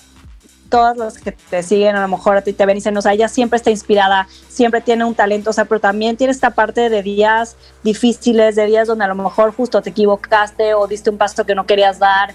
todas 0.68 0.96
las 0.96 1.18
que 1.18 1.32
te 1.32 1.62
siguen, 1.62 1.96
a 1.96 2.02
lo 2.02 2.08
mejor 2.08 2.36
a 2.36 2.42
ti 2.42 2.52
te 2.52 2.66
ven 2.66 2.76
y 2.76 2.80
dicen, 2.80 2.96
o 2.96 3.02
sea, 3.02 3.12
ella 3.12 3.28
siempre 3.28 3.56
está 3.56 3.70
inspirada, 3.70 4.26
siempre 4.48 4.80
tiene 4.80 5.04
un 5.04 5.14
talento, 5.14 5.50
o 5.50 5.52
sea, 5.52 5.64
pero 5.64 5.80
también 5.80 6.16
tiene 6.16 6.32
esta 6.32 6.50
parte 6.50 6.88
de 6.90 7.02
días 7.02 7.56
difíciles, 7.82 8.56
de 8.56 8.66
días 8.66 8.88
donde 8.88 9.04
a 9.04 9.08
lo 9.08 9.14
mejor 9.14 9.54
justo 9.54 9.82
te 9.82 9.90
equivocaste 9.90 10.74
o 10.74 10.86
diste 10.86 11.10
un 11.10 11.18
paso 11.18 11.44
que 11.44 11.54
no 11.54 11.66
querías 11.66 11.98
dar. 11.98 12.34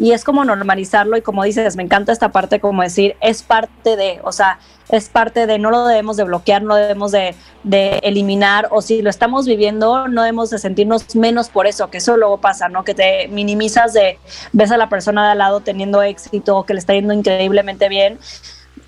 Y 0.00 0.12
es 0.12 0.24
como 0.24 0.46
normalizarlo 0.46 1.18
y 1.18 1.20
como 1.20 1.44
dices, 1.44 1.76
me 1.76 1.82
encanta 1.82 2.10
esta 2.10 2.30
parte 2.30 2.58
como 2.58 2.82
decir, 2.82 3.16
es 3.20 3.42
parte 3.42 3.96
de, 3.96 4.18
o 4.24 4.32
sea, 4.32 4.58
es 4.88 5.10
parte 5.10 5.46
de, 5.46 5.58
no 5.58 5.70
lo 5.70 5.86
debemos 5.86 6.16
de 6.16 6.24
bloquear, 6.24 6.62
no 6.62 6.74
debemos 6.74 7.12
de, 7.12 7.34
eliminar, 8.02 8.68
o 8.70 8.80
si 8.80 9.02
lo 9.02 9.10
estamos 9.10 9.44
viviendo, 9.44 10.08
no 10.08 10.22
debemos 10.22 10.48
de 10.48 10.58
sentirnos 10.58 11.14
menos 11.14 11.50
por 11.50 11.66
eso, 11.66 11.90
que 11.90 11.98
eso 11.98 12.16
luego 12.16 12.38
pasa, 12.38 12.70
¿no? 12.70 12.82
Que 12.82 12.94
te 12.94 13.28
minimizas 13.28 13.92
de, 13.92 14.18
ves 14.52 14.70
a 14.70 14.78
la 14.78 14.88
persona 14.88 15.26
de 15.26 15.32
al 15.32 15.38
lado 15.38 15.60
teniendo 15.60 16.02
éxito, 16.02 16.64
que 16.64 16.72
le 16.72 16.80
está 16.80 16.94
yendo 16.94 17.12
increíblemente 17.12 17.90
bien. 17.90 18.18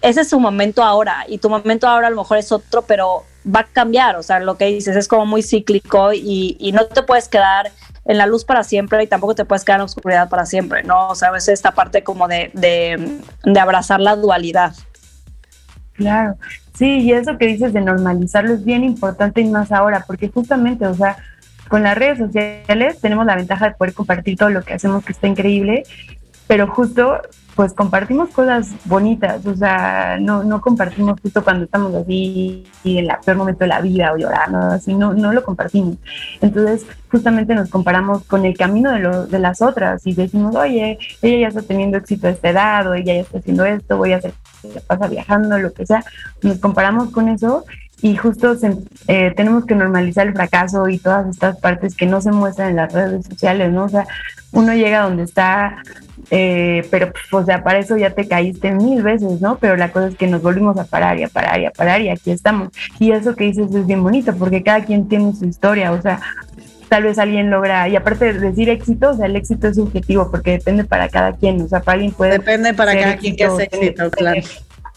Ese 0.00 0.22
es 0.22 0.30
su 0.30 0.40
momento 0.40 0.82
ahora, 0.82 1.26
y 1.28 1.36
tu 1.36 1.50
momento 1.50 1.88
ahora 1.88 2.06
a 2.06 2.10
lo 2.10 2.16
mejor 2.16 2.38
es 2.38 2.50
otro, 2.52 2.80
pero 2.86 3.24
va 3.46 3.60
a 3.60 3.64
cambiar, 3.64 4.16
o 4.16 4.22
sea, 4.22 4.40
lo 4.40 4.56
que 4.56 4.64
dices 4.64 4.96
es 4.96 5.08
como 5.08 5.26
muy 5.26 5.42
cíclico 5.42 6.14
y, 6.14 6.56
y 6.58 6.72
no 6.72 6.86
te 6.86 7.02
puedes 7.02 7.28
quedar 7.28 7.70
en 8.04 8.18
la 8.18 8.26
luz 8.26 8.44
para 8.44 8.64
siempre 8.64 9.02
y 9.02 9.06
tampoco 9.06 9.34
te 9.34 9.44
puedes 9.44 9.64
quedar 9.64 9.76
en 9.76 9.82
la 9.82 9.84
oscuridad 9.86 10.28
para 10.28 10.46
siempre, 10.46 10.82
¿no? 10.82 11.08
O 11.08 11.14
sea, 11.14 11.30
veces 11.30 11.54
esta 11.54 11.72
parte 11.72 12.02
como 12.02 12.28
de, 12.28 12.50
de, 12.54 13.18
de 13.44 13.60
abrazar 13.60 14.00
la 14.00 14.16
dualidad. 14.16 14.74
Claro, 15.94 16.36
sí, 16.74 17.00
y 17.00 17.12
eso 17.12 17.38
que 17.38 17.46
dices 17.46 17.72
de 17.72 17.80
normalizarlo 17.80 18.54
es 18.54 18.64
bien 18.64 18.82
importante 18.82 19.40
y 19.40 19.44
más 19.44 19.70
ahora, 19.70 20.04
porque 20.06 20.28
justamente, 20.28 20.86
o 20.86 20.94
sea, 20.94 21.16
con 21.68 21.82
las 21.82 21.96
redes 21.96 22.18
sociales 22.18 23.00
tenemos 23.00 23.24
la 23.24 23.36
ventaja 23.36 23.68
de 23.68 23.74
poder 23.74 23.94
compartir 23.94 24.36
todo 24.36 24.50
lo 24.50 24.62
que 24.62 24.74
hacemos 24.74 25.04
que 25.04 25.12
está 25.12 25.28
increíble, 25.28 25.84
pero 26.46 26.66
justo 26.66 27.20
pues 27.54 27.74
compartimos 27.74 28.30
cosas 28.30 28.70
bonitas, 28.84 29.44
o 29.46 29.54
sea, 29.54 30.18
no, 30.20 30.42
no 30.42 30.60
compartimos 30.60 31.20
justo 31.20 31.44
cuando 31.44 31.64
estamos 31.64 31.94
así 31.94 32.64
y 32.82 32.98
en 32.98 33.10
el 33.10 33.16
peor 33.24 33.36
momento 33.36 33.60
de 33.60 33.68
la 33.68 33.80
vida 33.80 34.12
o 34.12 34.16
llorando, 34.16 34.58
así, 34.58 34.94
no, 34.94 35.12
no 35.12 35.32
lo 35.32 35.42
compartimos. 35.44 35.96
Entonces, 36.40 36.86
justamente 37.10 37.54
nos 37.54 37.68
comparamos 37.68 38.24
con 38.24 38.44
el 38.46 38.56
camino 38.56 38.92
de, 38.92 39.00
lo, 39.00 39.26
de 39.26 39.38
las 39.38 39.60
otras 39.60 40.06
y 40.06 40.14
decimos, 40.14 40.56
oye, 40.56 40.98
ella 41.20 41.38
ya 41.38 41.48
está 41.48 41.62
teniendo 41.62 41.98
éxito 41.98 42.26
a 42.26 42.30
esta 42.30 42.48
edad, 42.48 42.88
o 42.88 42.94
ella 42.94 43.14
ya 43.14 43.20
está 43.20 43.38
haciendo 43.38 43.64
esto, 43.64 43.96
voy 43.98 44.12
a 44.12 44.16
hacer, 44.16 44.32
pasa 44.86 45.08
viajando, 45.08 45.58
lo 45.58 45.72
que 45.72 45.86
sea. 45.86 46.04
Nos 46.42 46.58
comparamos 46.58 47.10
con 47.10 47.28
eso 47.28 47.64
y 48.02 48.16
justo 48.16 48.56
eh, 49.08 49.32
tenemos 49.36 49.64
que 49.64 49.74
normalizar 49.74 50.26
el 50.26 50.34
fracaso 50.34 50.88
y 50.88 50.98
todas 50.98 51.28
estas 51.28 51.56
partes 51.58 51.94
que 51.94 52.06
no 52.06 52.20
se 52.20 52.32
muestran 52.32 52.70
en 52.70 52.76
las 52.76 52.92
redes 52.92 53.24
sociales, 53.26 53.72
¿no? 53.72 53.84
O 53.84 53.88
sea, 53.88 54.06
uno 54.52 54.74
llega 54.74 55.02
donde 55.02 55.22
está 55.22 55.82
eh, 56.34 56.86
pero, 56.90 57.12
pues, 57.12 57.24
o 57.30 57.44
sea, 57.44 57.62
para 57.62 57.78
eso 57.78 57.96
ya 57.98 58.10
te 58.10 58.26
caíste 58.26 58.72
mil 58.72 59.02
veces, 59.02 59.42
¿no? 59.42 59.58
Pero 59.58 59.76
la 59.76 59.92
cosa 59.92 60.08
es 60.08 60.16
que 60.16 60.26
nos 60.26 60.40
volvimos 60.40 60.78
a 60.78 60.84
parar 60.84 61.18
y 61.18 61.24
a 61.24 61.28
parar 61.28 61.60
y 61.60 61.66
a 61.66 61.70
parar 61.70 62.00
y 62.00 62.08
aquí 62.08 62.30
estamos. 62.30 62.70
Y 62.98 63.12
eso 63.12 63.36
que 63.36 63.44
dices 63.44 63.74
es 63.74 63.86
bien 63.86 64.02
bonito 64.02 64.34
porque 64.36 64.62
cada 64.62 64.82
quien 64.82 65.08
tiene 65.08 65.34
su 65.34 65.44
historia, 65.44 65.92
o 65.92 66.00
sea, 66.00 66.20
tal 66.88 67.02
vez 67.02 67.18
alguien 67.18 67.50
logra, 67.50 67.86
y 67.88 67.96
aparte 67.96 68.32
de 68.32 68.40
decir 68.40 68.70
éxito, 68.70 69.10
o 69.10 69.14
sea, 69.14 69.26
el 69.26 69.36
éxito 69.36 69.68
es 69.68 69.76
subjetivo 69.76 70.30
porque 70.30 70.52
depende 70.52 70.84
para 70.84 71.08
cada 71.10 71.32
quien, 71.34 71.60
o 71.60 71.68
sea, 71.68 71.80
para 71.80 71.96
alguien 71.96 72.12
puede... 72.12 72.32
Depende 72.32 72.72
para 72.72 72.98
cada 72.98 73.16
quien 73.16 73.36
que 73.36 73.44
es 73.44 73.58
éxito, 73.58 74.10
claro. 74.10 74.40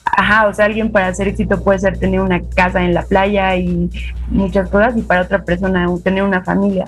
Ajá, 0.06 0.48
o 0.48 0.54
sea, 0.54 0.65
alguien 0.65 0.91
para 0.91 1.08
hacer 1.08 1.28
éxito 1.28 1.63
puede 1.63 1.80
ser 1.80 1.98
tener 1.98 2.22
una 2.22 2.41
casa 2.56 2.84
en 2.84 2.94
la 2.94 3.04
playa 3.04 3.56
y 3.56 3.89
muchas 4.30 4.70
cosas, 4.70 4.96
y 4.96 5.02
para 5.02 5.22
otra 5.22 5.44
persona 5.44 5.88
tener 6.04 6.24
una 6.24 6.44
familia. 6.44 6.86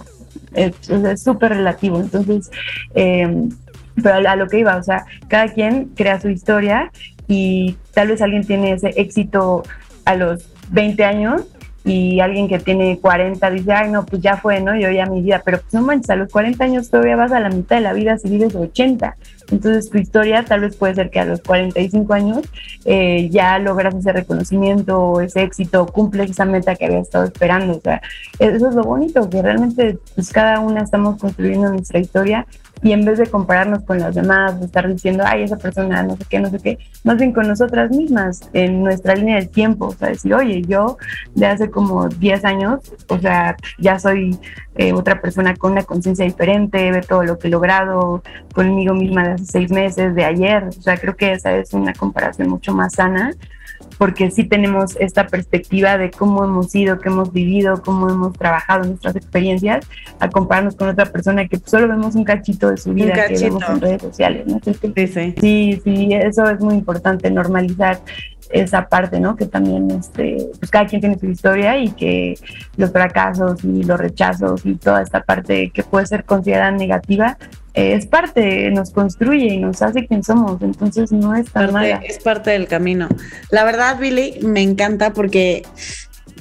Es 0.53 0.75
súper 1.21 1.53
relativo. 1.53 1.99
Entonces, 1.99 2.49
eh, 2.95 3.49
pero 4.01 4.29
a 4.29 4.35
lo 4.35 4.47
que 4.47 4.59
iba, 4.59 4.75
o 4.75 4.83
sea, 4.83 5.05
cada 5.27 5.47
quien 5.47 5.85
crea 5.95 6.21
su 6.21 6.29
historia 6.29 6.91
y 7.27 7.77
tal 7.93 8.09
vez 8.09 8.21
alguien 8.21 8.45
tiene 8.45 8.73
ese 8.73 8.89
éxito 8.95 9.63
a 10.05 10.15
los 10.15 10.47
20 10.69 11.03
años 11.03 11.43
y 11.83 12.19
alguien 12.19 12.47
que 12.47 12.59
tiene 12.59 12.99
40 12.99 13.49
dice, 13.49 13.71
ay, 13.71 13.89
no, 13.89 14.05
pues 14.05 14.21
ya 14.21 14.37
fue, 14.37 14.59
¿no? 14.59 14.77
Yo 14.77 14.91
ya 14.91 15.05
mi 15.05 15.21
vida, 15.21 15.41
pero 15.43 15.59
pues 15.59 15.73
no 15.73 15.81
manches, 15.81 16.09
a 16.09 16.15
los 16.15 16.31
40 16.31 16.63
años 16.63 16.89
todavía 16.89 17.15
vas 17.15 17.31
a 17.31 17.39
la 17.39 17.49
mitad 17.49 17.77
de 17.77 17.81
la 17.81 17.93
vida 17.93 18.17
si 18.17 18.29
vives 18.29 18.55
80. 18.55 19.15
Entonces 19.51 19.89
tu 19.89 19.97
historia 19.97 20.43
tal 20.43 20.61
vez 20.61 20.75
puede 20.75 20.95
ser 20.95 21.09
que 21.09 21.19
a 21.19 21.25
los 21.25 21.41
45 21.41 22.13
años 22.13 22.39
eh, 22.85 23.29
ya 23.29 23.57
logras 23.59 23.95
ese 23.95 24.11
reconocimiento, 24.11 25.21
ese 25.21 25.43
éxito, 25.43 25.85
cumples 25.87 26.31
esa 26.31 26.45
meta 26.45 26.75
que 26.75 26.85
había 26.85 26.99
estado 26.99 27.25
esperando. 27.25 27.77
O 27.77 27.81
sea, 27.81 28.01
eso 28.39 28.69
es 28.69 28.75
lo 28.75 28.83
bonito, 28.83 29.29
que 29.29 29.41
realmente 29.41 29.97
pues 30.15 30.31
cada 30.31 30.59
una 30.59 30.81
estamos 30.81 31.19
construyendo 31.19 31.69
nuestra 31.69 31.99
historia 31.99 32.45
y 32.83 32.91
en 32.91 33.05
vez 33.05 33.17
de 33.17 33.27
compararnos 33.27 33.83
con 33.83 33.99
las 33.99 34.15
demás, 34.15 34.59
de 34.59 34.65
estar 34.65 34.87
diciendo, 34.87 35.23
ay, 35.25 35.43
esa 35.43 35.57
persona, 35.57 36.03
no 36.03 36.15
sé 36.15 36.23
qué, 36.29 36.39
no 36.39 36.49
sé 36.49 36.59
qué, 36.59 36.77
más 37.03 37.17
bien 37.17 37.33
con 37.33 37.47
nosotras 37.47 37.89
mismas, 37.91 38.41
en 38.53 38.83
nuestra 38.83 39.15
línea 39.15 39.35
del 39.35 39.49
tiempo, 39.49 39.87
o 39.87 39.93
sea, 39.93 40.09
decir, 40.09 40.33
oye, 40.33 40.61
yo 40.63 40.97
de 41.35 41.47
hace 41.47 41.69
como 41.69 42.07
10 42.07 42.45
años, 42.45 42.91
o 43.07 43.19
sea, 43.19 43.55
ya 43.79 43.99
soy 43.99 44.37
eh, 44.75 44.93
otra 44.93 45.21
persona 45.21 45.55
con 45.55 45.71
una 45.71 45.83
conciencia 45.83 46.25
diferente, 46.25 46.91
ve 46.91 47.01
todo 47.01 47.23
lo 47.23 47.39
que 47.39 47.47
he 47.47 47.51
logrado 47.51 48.21
conmigo 48.53 48.93
misma 48.93 49.23
de 49.27 49.33
hace 49.33 49.45
seis 49.45 49.71
meses, 49.71 50.13
de 50.15 50.25
ayer, 50.25 50.65
o 50.65 50.71
sea, 50.71 50.97
creo 50.97 51.15
que 51.15 51.33
esa 51.33 51.55
es 51.57 51.73
una 51.73 51.93
comparación 51.93 52.49
mucho 52.49 52.73
más 52.73 52.93
sana 52.93 53.31
porque 53.97 54.31
sí 54.31 54.43
tenemos 54.43 54.95
esta 54.99 55.27
perspectiva 55.27 55.97
de 55.97 56.11
cómo 56.11 56.43
hemos 56.43 56.71
sido, 56.71 56.99
qué 56.99 57.09
hemos 57.09 57.31
vivido, 57.33 57.81
cómo 57.81 58.09
hemos 58.09 58.33
trabajado 58.33 58.85
nuestras 58.85 59.15
experiencias, 59.15 59.85
a 60.19 60.29
compararnos 60.29 60.75
con 60.75 60.89
otra 60.89 61.05
persona 61.05 61.47
que 61.47 61.59
solo 61.65 61.87
vemos 61.87 62.15
un 62.15 62.23
cachito 62.23 62.69
de 62.69 62.77
su 62.77 62.93
vida 62.93 63.27
que 63.27 63.37
vemos 63.37 63.63
en 63.67 63.81
redes 63.81 64.01
sociales. 64.01 64.47
¿no? 64.47 64.59
sí, 64.63 64.73
sí. 65.07 65.35
sí, 65.39 65.81
sí, 65.83 66.09
eso 66.13 66.49
es 66.49 66.59
muy 66.59 66.75
importante, 66.75 67.29
normalizar 67.31 67.99
esa 68.49 68.87
parte, 68.87 69.19
¿no? 69.19 69.35
Que 69.35 69.45
también, 69.45 69.91
este, 69.91 70.37
pues 70.59 70.71
cada 70.71 70.85
quien 70.85 71.01
tiene 71.01 71.17
su 71.17 71.27
historia 71.27 71.77
y 71.77 71.89
que 71.91 72.35
los 72.77 72.91
fracasos 72.91 73.63
y 73.63 73.83
los 73.83 73.99
rechazos 73.99 74.65
y 74.65 74.75
toda 74.75 75.01
esta 75.01 75.21
parte 75.21 75.69
que 75.73 75.83
puede 75.83 76.05
ser 76.05 76.23
considerada 76.23 76.71
negativa 76.71 77.37
es 77.77 78.07
parte, 78.07 78.71
nos 78.71 78.91
construye 78.91 79.53
y 79.53 79.59
nos 79.59 79.81
hace 79.83 80.07
quien 80.07 80.23
somos, 80.23 80.61
entonces 80.61 81.11
no 81.11 81.35
es 81.35 81.51
tan 81.51 81.71
mala. 81.71 82.01
Es 82.03 82.17
parte 82.19 82.49
del 82.51 82.67
camino. 82.67 83.07
La 83.51 83.63
verdad, 83.65 83.99
Billy, 83.99 84.39
me 84.41 84.61
encanta 84.61 85.13
porque 85.13 85.63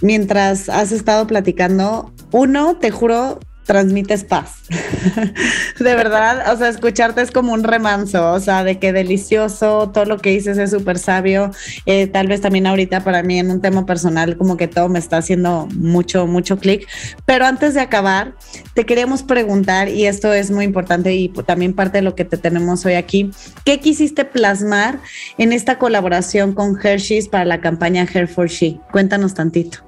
mientras 0.01 0.69
has 0.71 0.93
estado 0.93 1.27
platicando, 1.27 2.13
uno, 2.33 2.77
te 2.77 2.91
juro, 2.91 3.39
transmites 3.67 4.25
paz. 4.25 4.63
de 5.79 5.95
verdad, 5.95 6.53
o 6.53 6.57
sea, 6.57 6.69
escucharte 6.69 7.21
es 7.21 7.31
como 7.31 7.53
un 7.53 7.65
remanso, 7.65 8.33
o 8.33 8.41
sea, 8.41 8.65
de 8.65 8.79
que 8.79 8.93
delicioso, 8.93 9.91
todo 9.91 10.05
lo 10.05 10.19
que 10.19 10.31
dices 10.31 10.57
es 10.57 10.71
súper 10.71 10.99
sabio. 10.99 11.51
Eh, 11.85 12.07
tal 12.07 12.29
vez 12.29 12.41
también 12.41 12.67
ahorita 12.67 13.03
para 13.05 13.23
mí 13.23 13.39
en 13.39 13.51
un 13.51 13.61
tema 13.61 13.85
personal 13.85 14.37
como 14.37 14.57
que 14.57 14.69
todo 14.69 14.89
me 14.89 14.99
está 14.99 15.19
haciendo 15.19 15.69
mucho, 15.75 16.27
mucho 16.27 16.59
clic. 16.59 16.87
Pero 17.27 17.45
antes 17.45 17.75
de 17.75 17.81
acabar, 17.81 18.35
te 18.75 18.87
queríamos 18.87 19.23
preguntar, 19.23 19.89
y 19.89 20.07
esto 20.07 20.33
es 20.33 20.51
muy 20.51 20.65
importante 20.65 21.15
y 21.15 21.29
también 21.29 21.75
parte 21.75 21.99
de 21.99 22.03
lo 22.03 22.15
que 22.15 22.25
te 22.25 22.37
tenemos 22.37 22.87
hoy 22.87 22.95
aquí, 22.95 23.31
¿qué 23.65 23.81
quisiste 23.81 24.25
plasmar 24.25 25.01
en 25.39 25.53
esta 25.53 25.79
colaboración 25.79 26.55
con 26.55 26.79
Hershey's 26.81 27.29
para 27.29 27.45
la 27.45 27.61
campaña 27.61 28.07
Hair 28.13 28.29
for 28.29 28.49
She? 28.49 28.79
Cuéntanos 28.93 29.35
tantito. 29.35 29.79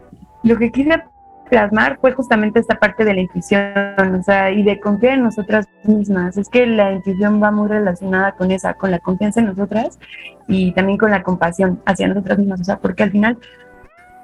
Lo 0.43 0.59
que 0.59 0.71
quise 0.71 0.91
plasmar 1.49 1.99
fue 2.01 2.13
justamente 2.13 2.61
esta 2.61 2.79
parte 2.79 3.05
de 3.05 3.15
la 3.15 3.21
intuición, 3.21 4.15
o 4.15 4.23
sea, 4.23 4.51
y 4.51 4.63
de 4.63 4.79
confiar 4.81 5.15
en 5.15 5.25
nosotras 5.25 5.67
mismas. 5.85 6.37
Es 6.37 6.49
que 6.49 6.67
la 6.67 6.93
intuición 6.93 7.43
va 7.43 7.51
muy 7.51 7.69
relacionada 7.69 8.33
con 8.33 8.51
esa, 8.51 8.75
con 8.75 8.91
la 8.91 8.99
confianza 8.99 9.41
en 9.41 9.47
nosotras 9.47 9.99
y 10.47 10.73
también 10.73 10.99
con 10.99 11.11
la 11.11 11.23
compasión 11.23 11.81
hacia 11.87 12.09
nosotras 12.09 12.39
mismas, 12.39 12.61
o 12.61 12.65
sea, 12.65 12.79
porque 12.79 13.03
al 13.03 13.11
final, 13.11 13.39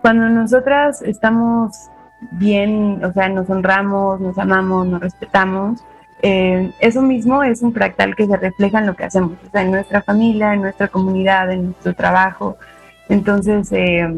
cuando 0.03 0.29
nosotras 0.29 1.03
estamos 1.03 1.91
bien, 2.33 3.05
o 3.05 3.13
sea, 3.13 3.29
nos 3.29 3.49
honramos, 3.51 4.21
nos 4.21 4.39
amamos, 4.39 4.87
nos 4.87 5.01
respetamos, 5.01 5.85
eh, 6.23 6.73
eso 6.81 7.03
mismo 7.03 7.43
es 7.43 7.61
un 7.61 7.75
fractal 7.75 8.17
que 8.17 8.27
se 8.27 8.37
refleja 8.37 8.79
en 8.79 8.87
lo 8.87 8.97
que 8.97 9.05
hacemos, 9.05 9.33
o 9.47 9.51
sea, 9.51 9.63
en 9.63 9.71
nuestra 9.71 10.01
familia, 10.01 10.55
en 10.55 10.63
nuestra 10.63 10.89
comunidad, 10.89 11.51
en 11.53 11.67
nuestro 11.67 11.95
trabajo. 11.95 12.57
Entonces, 13.11 13.71
eh, 13.73 14.09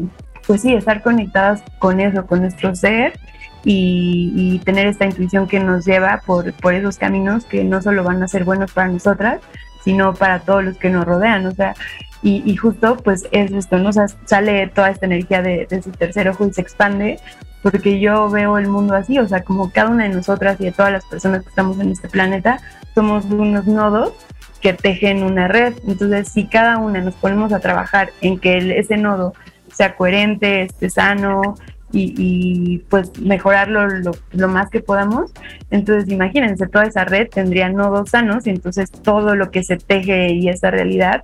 pues 0.47 0.61
sí, 0.61 0.73
estar 0.73 1.03
conectadas 1.03 1.61
con 1.77 1.99
eso, 1.99 2.25
con 2.25 2.41
nuestro 2.41 2.73
ser 2.73 3.19
y, 3.63 4.59
tener 4.63 4.87
esta 4.87 5.05
intuición 5.05 5.47
que 5.47 5.59
nos 5.59 5.85
lleva 5.85 6.21
por, 6.25 6.53
por, 6.53 6.73
esos 6.73 6.97
caminos 6.97 7.45
que 7.45 7.63
no 7.63 7.81
solo 7.81 8.03
van 8.03 8.23
a 8.23 8.27
ser 8.27 8.45
buenos 8.45 8.71
para 8.71 8.87
nosotras, 8.87 9.41
sino 9.83 10.13
para 10.13 10.39
todos 10.39 10.63
los 10.63 10.77
que 10.77 10.89
nos 10.89 11.05
rodean, 11.05 11.45
o 11.45 11.51
sea, 11.51 11.75
y, 12.23 12.55
justo 12.55 12.97
pues 12.97 13.27
es 13.31 13.51
esto, 13.51 13.77
¿no? 13.77 13.89
O 13.89 13.93
sea, 13.93 14.07
sale 14.25 14.67
toda 14.67 14.89
esta 14.89 15.05
energía 15.05 15.41
de, 15.41 15.67
de 15.69 15.81
su 15.81 15.91
tercer 15.91 16.27
ojo 16.27 16.45
y 16.47 16.53
se 16.53 16.61
expande, 16.61 17.19
porque 17.61 17.99
yo 17.99 18.29
veo 18.29 18.57
el 18.57 18.67
mundo 18.67 18.95
así, 18.95 19.19
o 19.19 19.27
sea, 19.27 19.43
como 19.43 19.71
cada 19.71 19.89
una 19.89 20.05
de 20.05 20.09
nosotras 20.09 20.59
y 20.59 20.65
de 20.65 20.71
todas 20.71 20.91
las 20.91 21.05
personas 21.05 21.43
que 21.43 21.49
estamos 21.49 21.79
en 21.79 21.91
este 21.91 22.09
planeta, 22.09 22.59
somos 22.95 23.25
unos 23.25 23.67
nodos 23.67 24.13
que 24.61 24.73
tejen 24.73 25.23
una 25.23 25.47
red. 25.47 25.75
Entonces, 25.87 26.29
si 26.29 26.47
cada 26.47 26.77
una 26.77 27.01
nos 27.01 27.15
ponemos 27.15 27.53
a 27.53 27.59
trabajar 27.59 28.09
en 28.21 28.39
que 28.39 28.79
ese 28.79 28.97
nodo 28.97 29.33
sea 29.77 29.95
coherente, 29.95 30.63
esté 30.63 30.89
sano 30.89 31.55
y, 31.91 32.79
pues 32.89 33.17
mejorarlo 33.21 33.87
lo, 33.87 34.47
más 34.47 34.69
que 34.69 34.81
podamos. 34.81 35.31
Entonces 35.69 36.09
imagínense, 36.09 36.67
toda 36.67 36.85
esa 36.85 37.05
red 37.05 37.29
tendría 37.29 37.69
nodos 37.69 38.09
sanos 38.09 38.45
y 38.47 38.49
entonces 38.49 38.91
todo 38.91 39.35
lo 39.35 39.51
que 39.51 39.63
se 39.63 39.77
teje 39.77 40.33
y 40.33 40.49
esa 40.49 40.69
realidad 40.71 41.23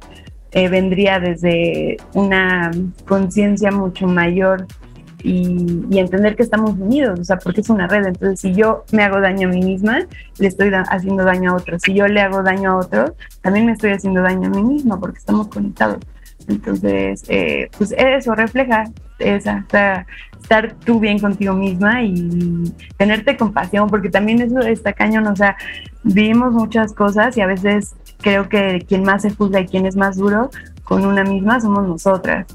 eh, 0.52 0.70
vendría 0.70 1.20
desde 1.20 1.98
una 2.14 2.72
conciencia 3.06 3.72
mucho 3.72 4.08
mayor 4.08 4.68
y, 5.24 5.98
entender 5.98 6.36
que 6.36 6.44
estamos 6.44 6.72
unidos, 6.72 7.20
o 7.20 7.24
sea, 7.24 7.38
porque 7.38 7.62
es 7.62 7.70
una 7.70 7.88
red. 7.88 8.06
Entonces, 8.06 8.40
si 8.42 8.54
yo 8.54 8.84
me 8.92 9.04
hago 9.04 9.22
daño 9.22 9.48
a 9.48 9.52
mí 9.52 9.62
misma, 9.62 10.00
le 10.38 10.48
estoy 10.48 10.72
haciendo 10.74 11.24
daño 11.24 11.52
a 11.52 11.56
otro. 11.56 11.80
Si 11.80 11.94
yo 11.94 12.08
le 12.08 12.22
hago 12.22 12.44
daño 12.44 12.72
a 12.72 12.78
otro, 12.78 13.16
también 13.42 13.66
me 13.66 13.72
estoy 13.72 13.92
haciendo 13.92 14.22
daño 14.22 14.48
a 14.48 14.52
mí 14.52 14.62
misma 14.62 15.00
porque 15.00 15.20
estamos 15.20 15.48
conectados. 15.48 16.00
Entonces, 16.48 17.24
eh, 17.28 17.70
pues 17.78 17.94
eso 17.98 18.36
refleja 18.36 18.86
esa, 19.20 19.66
estar 20.42 20.76
tú 20.86 21.00
bien 21.00 21.20
contigo 21.20 21.54
misma 21.54 22.04
y 22.04 22.74
tenerte 22.98 23.38
compasión, 23.38 23.90
porque 23.90 24.10
también 24.10 24.42
eso 24.42 24.60
está 24.60 24.94
cañón, 24.94 25.28
o 25.28 25.36
sea, 25.36 25.56
vivimos 26.04 26.54
muchas 26.54 26.94
cosas 26.94 27.38
y 27.38 27.42
a 27.42 27.48
veces 27.48 27.96
creo 28.22 28.50
que 28.50 28.86
quien 28.88 29.04
más 29.04 29.22
se 29.22 29.32
juzga 29.32 29.62
y 29.62 29.68
quien 29.68 29.86
es 29.86 29.96
más 29.96 30.18
duro 30.18 30.50
con 30.84 31.06
una 31.06 31.24
misma 31.24 31.60
somos 31.60 31.88
nosotras. 31.88 32.46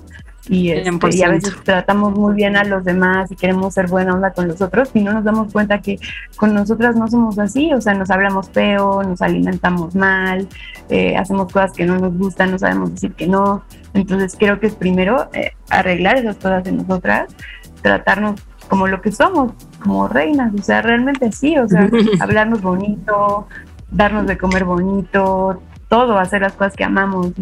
Y, 0.49 0.71
este, 0.71 1.17
y, 1.17 1.23
a 1.23 1.29
veces 1.29 1.55
tratamos 1.63 2.19
muy 2.19 2.35
bien 2.35 2.57
a 2.57 2.65
los 2.65 2.85
demás 2.85 3.31
y 3.31 3.37
queremos 3.37 3.75
ser 3.75 3.87
buena 3.89 4.15
onda 4.15 4.33
con 4.33 4.49
los 4.49 4.61
otros 4.63 4.91
y 4.95 5.03
no 5.03 5.13
nos 5.13 5.25
damos 5.25 5.53
cuenta 5.53 5.81
que 5.81 5.99
con 6.37 6.55
nosotras 6.55 6.97
no 6.97 7.07
somos 7.09 7.39
así, 7.39 7.73
o 7.75 7.81
sea, 7.81 7.95
nos 7.95 8.11
hablamos 8.11 8.49
feo, 8.51 9.03
nos 9.03 9.21
alimentamos 9.21 9.95
mal, 9.95 10.49
eh, 10.89 11.17
hacemos 11.17 11.53
cosas 11.53 11.73
que 11.73 11.85
no 11.85 11.99
nos 11.99 12.17
gustan, 12.17 12.51
no 12.51 12.59
sabemos 12.59 12.95
decir 12.95 13.13
que 13.13 13.27
no. 13.27 13.63
Entonces 13.93 14.37
creo 14.39 14.59
que 14.59 14.69
es 14.69 14.75
primero 14.75 15.29
eh, 15.35 15.53
arreglar 15.69 16.17
esas 16.17 16.37
cosas 16.37 16.67
en 16.67 16.79
nosotras, 16.79 17.35
tratarnos 17.83 18.41
como 18.69 18.87
lo 18.87 19.01
que 19.01 19.13
somos, 19.13 19.53
como 19.81 20.09
reinas, 20.09 20.53
o 20.55 20.63
sea, 20.63 20.83
realmente 20.83 21.33
sí, 21.33 21.59
o 21.59 21.69
sea, 21.69 21.89
hablarnos 22.21 22.63
bonito, 22.63 23.49
darnos 23.91 24.27
de 24.27 24.39
comer 24.39 24.65
bonito, 24.65 25.63
todo, 25.89 26.19
hacer 26.19 26.43
las 26.43 26.53
cosas 26.53 26.77
que 26.77 26.85
amamos. 26.85 27.33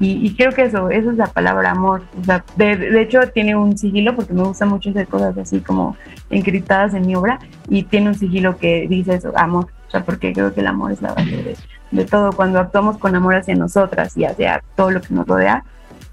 Y, 0.00 0.34
creo 0.34 0.52
que 0.52 0.64
eso, 0.64 0.90
eso 0.90 1.10
es 1.10 1.16
la 1.16 1.26
palabra 1.26 1.70
amor. 1.70 2.02
O 2.20 2.24
sea, 2.24 2.44
de, 2.56 3.00
hecho, 3.00 3.20
tiene 3.32 3.56
un 3.56 3.78
sigilo, 3.78 4.14
porque 4.14 4.32
me 4.32 4.42
gusta 4.42 4.66
mucho 4.66 4.90
hacer 4.90 5.06
cosas 5.06 5.36
así 5.38 5.60
como 5.60 5.96
encriptadas 6.30 6.94
en 6.94 7.06
mi 7.06 7.14
obra, 7.14 7.38
y 7.68 7.84
tiene 7.84 8.08
un 8.08 8.14
sigilo 8.14 8.58
que 8.58 8.86
dice 8.88 9.14
eso, 9.14 9.32
amor. 9.36 9.68
O 9.88 9.90
sea, 9.90 10.04
porque 10.04 10.32
creo 10.32 10.52
que 10.52 10.60
el 10.60 10.66
amor 10.66 10.92
es 10.92 11.00
la 11.00 11.14
base 11.14 11.56
de, 11.90 12.04
todo. 12.04 12.32
Cuando 12.32 12.58
actuamos 12.58 12.98
con 12.98 13.14
amor 13.14 13.36
hacia 13.36 13.54
nosotras 13.54 14.16
y 14.16 14.24
hacia 14.24 14.62
todo 14.76 14.90
lo 14.90 15.00
que 15.00 15.14
nos 15.14 15.26
rodea, 15.26 15.64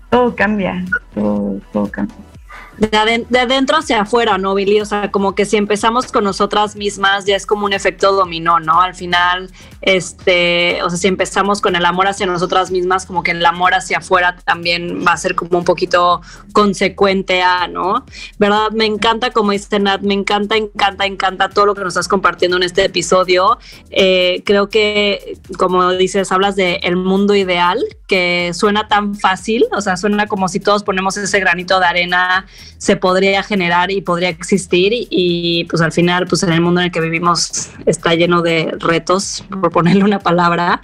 todo 0.10 0.36
cambia, 0.36 0.86
todo, 1.16 1.60
todo 1.72 1.90
cambia 1.90 2.31
de, 2.78 3.40
adentro 3.40 3.78
hacia 3.78 4.02
afuera, 4.02 4.38
¿no, 4.38 4.56
Billy? 4.56 4.82
O 4.82 4.86
sea, 4.86 5.12
como 5.12 5.36
que 5.36 5.46
si 5.46 5.58
empezamos 5.58 6.12
con 6.12 6.24
nosotras 6.24 6.76
mismas, 6.76 7.26
ya 7.26 7.36
es 7.36 7.46
como 7.46 7.66
un 7.66 7.74
efecto 7.74 8.14
dominó, 8.14 8.60
¿no? 8.60 8.82
Al 8.82 8.96
final, 8.96 9.50
este, 9.82 10.82
o 10.84 10.90
sea, 10.90 10.98
si 10.98 11.08
empezamos 11.08 11.62
con 11.62 11.76
el 11.76 11.86
amor 11.86 12.08
hacia 12.08 12.26
nosotras 12.26 12.72
mismas, 12.72 13.06
como 13.06 13.24
que 13.24 13.32
el 13.32 13.46
amor 13.46 13.74
hacia 13.74 14.00
afuera 14.00 14.38
también 14.46 15.04
va 15.06 15.14
a 15.14 15.18
ser 15.18 15.36
como 15.36 15.60
un 15.60 15.66
poquito 15.66 16.22
consecuente 16.54 17.42
¿no? 17.70 18.06
¿Verdad? 18.38 18.72
Me 18.72 18.86
encanta, 18.86 19.32
como 19.32 19.52
dice 19.52 19.80
Nat, 19.80 20.02
me 20.02 20.14
encanta, 20.14 20.56
encanta, 20.56 21.06
encanta 21.06 21.50
todo 21.50 21.66
lo 21.66 21.76
que 21.76 21.82
nos 21.82 21.94
estás 21.94 22.08
compartiendo 22.08 22.58
en 22.58 22.64
este 22.64 22.86
episodio. 22.86 23.58
Eh, 23.90 24.44
creo 24.46 24.70
que, 24.70 25.38
como 25.58 25.92
dices, 25.92 26.32
hablas 26.32 26.56
de 26.56 26.76
el 26.84 26.96
mundo 26.96 27.36
ideal, 27.36 27.80
que 28.08 28.52
suena 28.54 28.88
tan 28.88 29.16
fácil, 29.16 29.66
o 29.72 29.82
sea, 29.82 29.98
suena 29.98 30.28
como 30.28 30.48
si 30.48 30.60
todos 30.60 30.84
ponemos 30.84 31.18
ese 31.18 31.40
granito 31.40 31.80
de 31.80 31.86
arena 31.86 32.46
se 32.78 32.96
podría 32.96 33.44
generar 33.44 33.92
y 33.92 34.02
podría 34.02 34.30
existir 34.30 34.92
y, 34.94 35.66
pues 35.70 35.82
al 35.82 35.92
final 35.92 36.28
pues 36.28 36.44
en 36.44 36.52
el 36.52 36.62
mundo 36.62 36.82
en 36.82 36.86
el 36.86 36.92
que 36.92 37.02
vivimos 37.02 37.70
está 37.86 38.16
lleno 38.16 38.42
de 38.42 38.74
retos, 38.80 39.44
por 39.50 39.72
ponerle 39.72 40.04
una 40.04 40.20
palabra. 40.20 40.82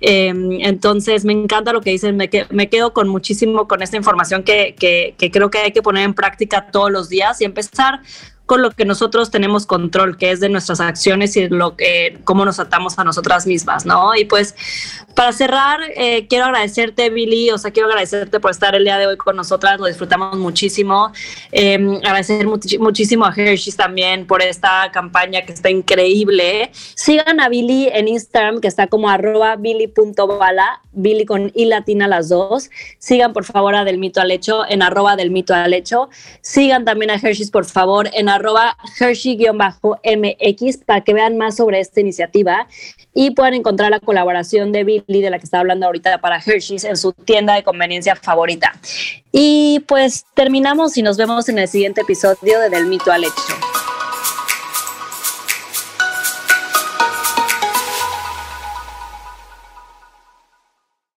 Em, 0.00 0.58
entonces 0.60 1.24
me 1.24 1.32
encanta 1.32 1.72
lo 1.72 1.80
que 1.80 1.90
dicen, 1.90 2.16
me, 2.16 2.28
me, 2.50 2.68
quedo 2.68 2.92
con 2.92 3.08
muchísimo 3.08 3.66
con 3.66 3.82
esta 3.82 3.96
información 3.96 4.42
que, 4.42 4.74
que, 4.78 5.14
que 5.16 5.30
creo 5.30 5.50
que 5.50 5.58
hay 5.58 5.72
que 5.72 5.82
poner 5.82 6.04
en 6.04 6.14
práctica 6.14 6.66
todos 6.70 6.90
los 6.90 7.08
días 7.08 7.40
y 7.40 7.44
empezar 7.44 8.00
con 8.48 8.62
lo 8.62 8.70
que 8.70 8.86
nosotros 8.86 9.30
tenemos 9.30 9.66
control, 9.66 10.16
que 10.16 10.30
es 10.30 10.40
de 10.40 10.48
nuestras 10.48 10.80
acciones 10.80 11.36
y 11.36 11.50
lo 11.50 11.76
que, 11.76 12.18
cómo 12.24 12.46
nos 12.46 12.58
atamos 12.58 12.98
a 12.98 13.04
nosotras 13.04 13.46
mismas, 13.46 13.84
¿no? 13.84 14.14
Y 14.14 14.24
pues 14.24 14.54
para 15.14 15.32
cerrar, 15.32 15.80
eh, 15.96 16.26
quiero 16.28 16.46
agradecerte, 16.46 17.10
Billy, 17.10 17.50
o 17.50 17.58
sea, 17.58 17.72
quiero 17.72 17.90
agradecerte 17.90 18.40
por 18.40 18.50
estar 18.50 18.74
el 18.74 18.84
día 18.84 18.96
de 18.96 19.06
hoy 19.06 19.18
con 19.18 19.36
nosotras, 19.36 19.78
lo 19.78 19.84
disfrutamos 19.84 20.38
muchísimo. 20.38 21.12
Em, 21.52 21.96
agradecer 21.96 22.46
muchísimo 22.46 23.26
a 23.26 23.34
Hershey's 23.36 23.76
también 23.76 24.26
por 24.26 24.40
esta 24.40 24.90
campaña 24.92 25.42
que 25.42 25.52
está 25.52 25.68
increíble. 25.68 26.70
Sigan 26.72 27.40
a 27.40 27.50
Billy 27.50 27.88
en 27.92 28.08
Instagram, 28.08 28.62
que 28.62 28.68
está 28.68 28.86
como 28.86 29.10
arroba 29.10 29.56
billy.bala, 29.56 30.80
Billy 30.92 31.26
con 31.26 31.52
i 31.54 31.66
latina 31.66 32.08
las 32.08 32.30
dos. 32.30 32.70
Sigan 32.98 33.34
por 33.34 33.44
favor 33.44 33.74
a 33.74 33.84
Del 33.84 33.98
Mito 33.98 34.22
al 34.22 34.30
Hecho 34.30 34.64
en 34.68 34.82
arroba 34.82 35.16
del 35.16 35.30
Mito 35.30 35.54
al 35.54 35.74
Hecho. 35.74 36.08
Sigan 36.40 36.84
también 36.86 37.10
a 37.10 37.14
Hershey's, 37.14 37.50
por 37.50 37.66
favor, 37.66 38.08
en 38.14 38.28
arroba 38.38 38.76
Hershey-MX 38.98 40.84
para 40.84 41.02
que 41.02 41.14
vean 41.14 41.36
más 41.36 41.56
sobre 41.56 41.80
esta 41.80 42.00
iniciativa 42.00 42.66
y 43.14 43.32
puedan 43.32 43.54
encontrar 43.54 43.90
la 43.90 44.00
colaboración 44.00 44.72
de 44.72 44.84
Billy, 44.84 45.22
de 45.22 45.30
la 45.30 45.38
que 45.38 45.44
está 45.44 45.60
hablando 45.60 45.86
ahorita 45.86 46.18
para 46.18 46.36
Hershey's, 46.36 46.84
en 46.84 46.96
su 46.96 47.12
tienda 47.12 47.54
de 47.54 47.62
conveniencia 47.62 48.16
favorita. 48.16 48.72
Y 49.32 49.84
pues 49.86 50.24
terminamos 50.34 50.96
y 50.96 51.02
nos 51.02 51.16
vemos 51.16 51.48
en 51.48 51.58
el 51.58 51.68
siguiente 51.68 52.00
episodio 52.02 52.60
de 52.60 52.70
Del 52.70 52.86
Mito 52.86 53.12
al 53.12 53.24
Hecho. 53.24 53.77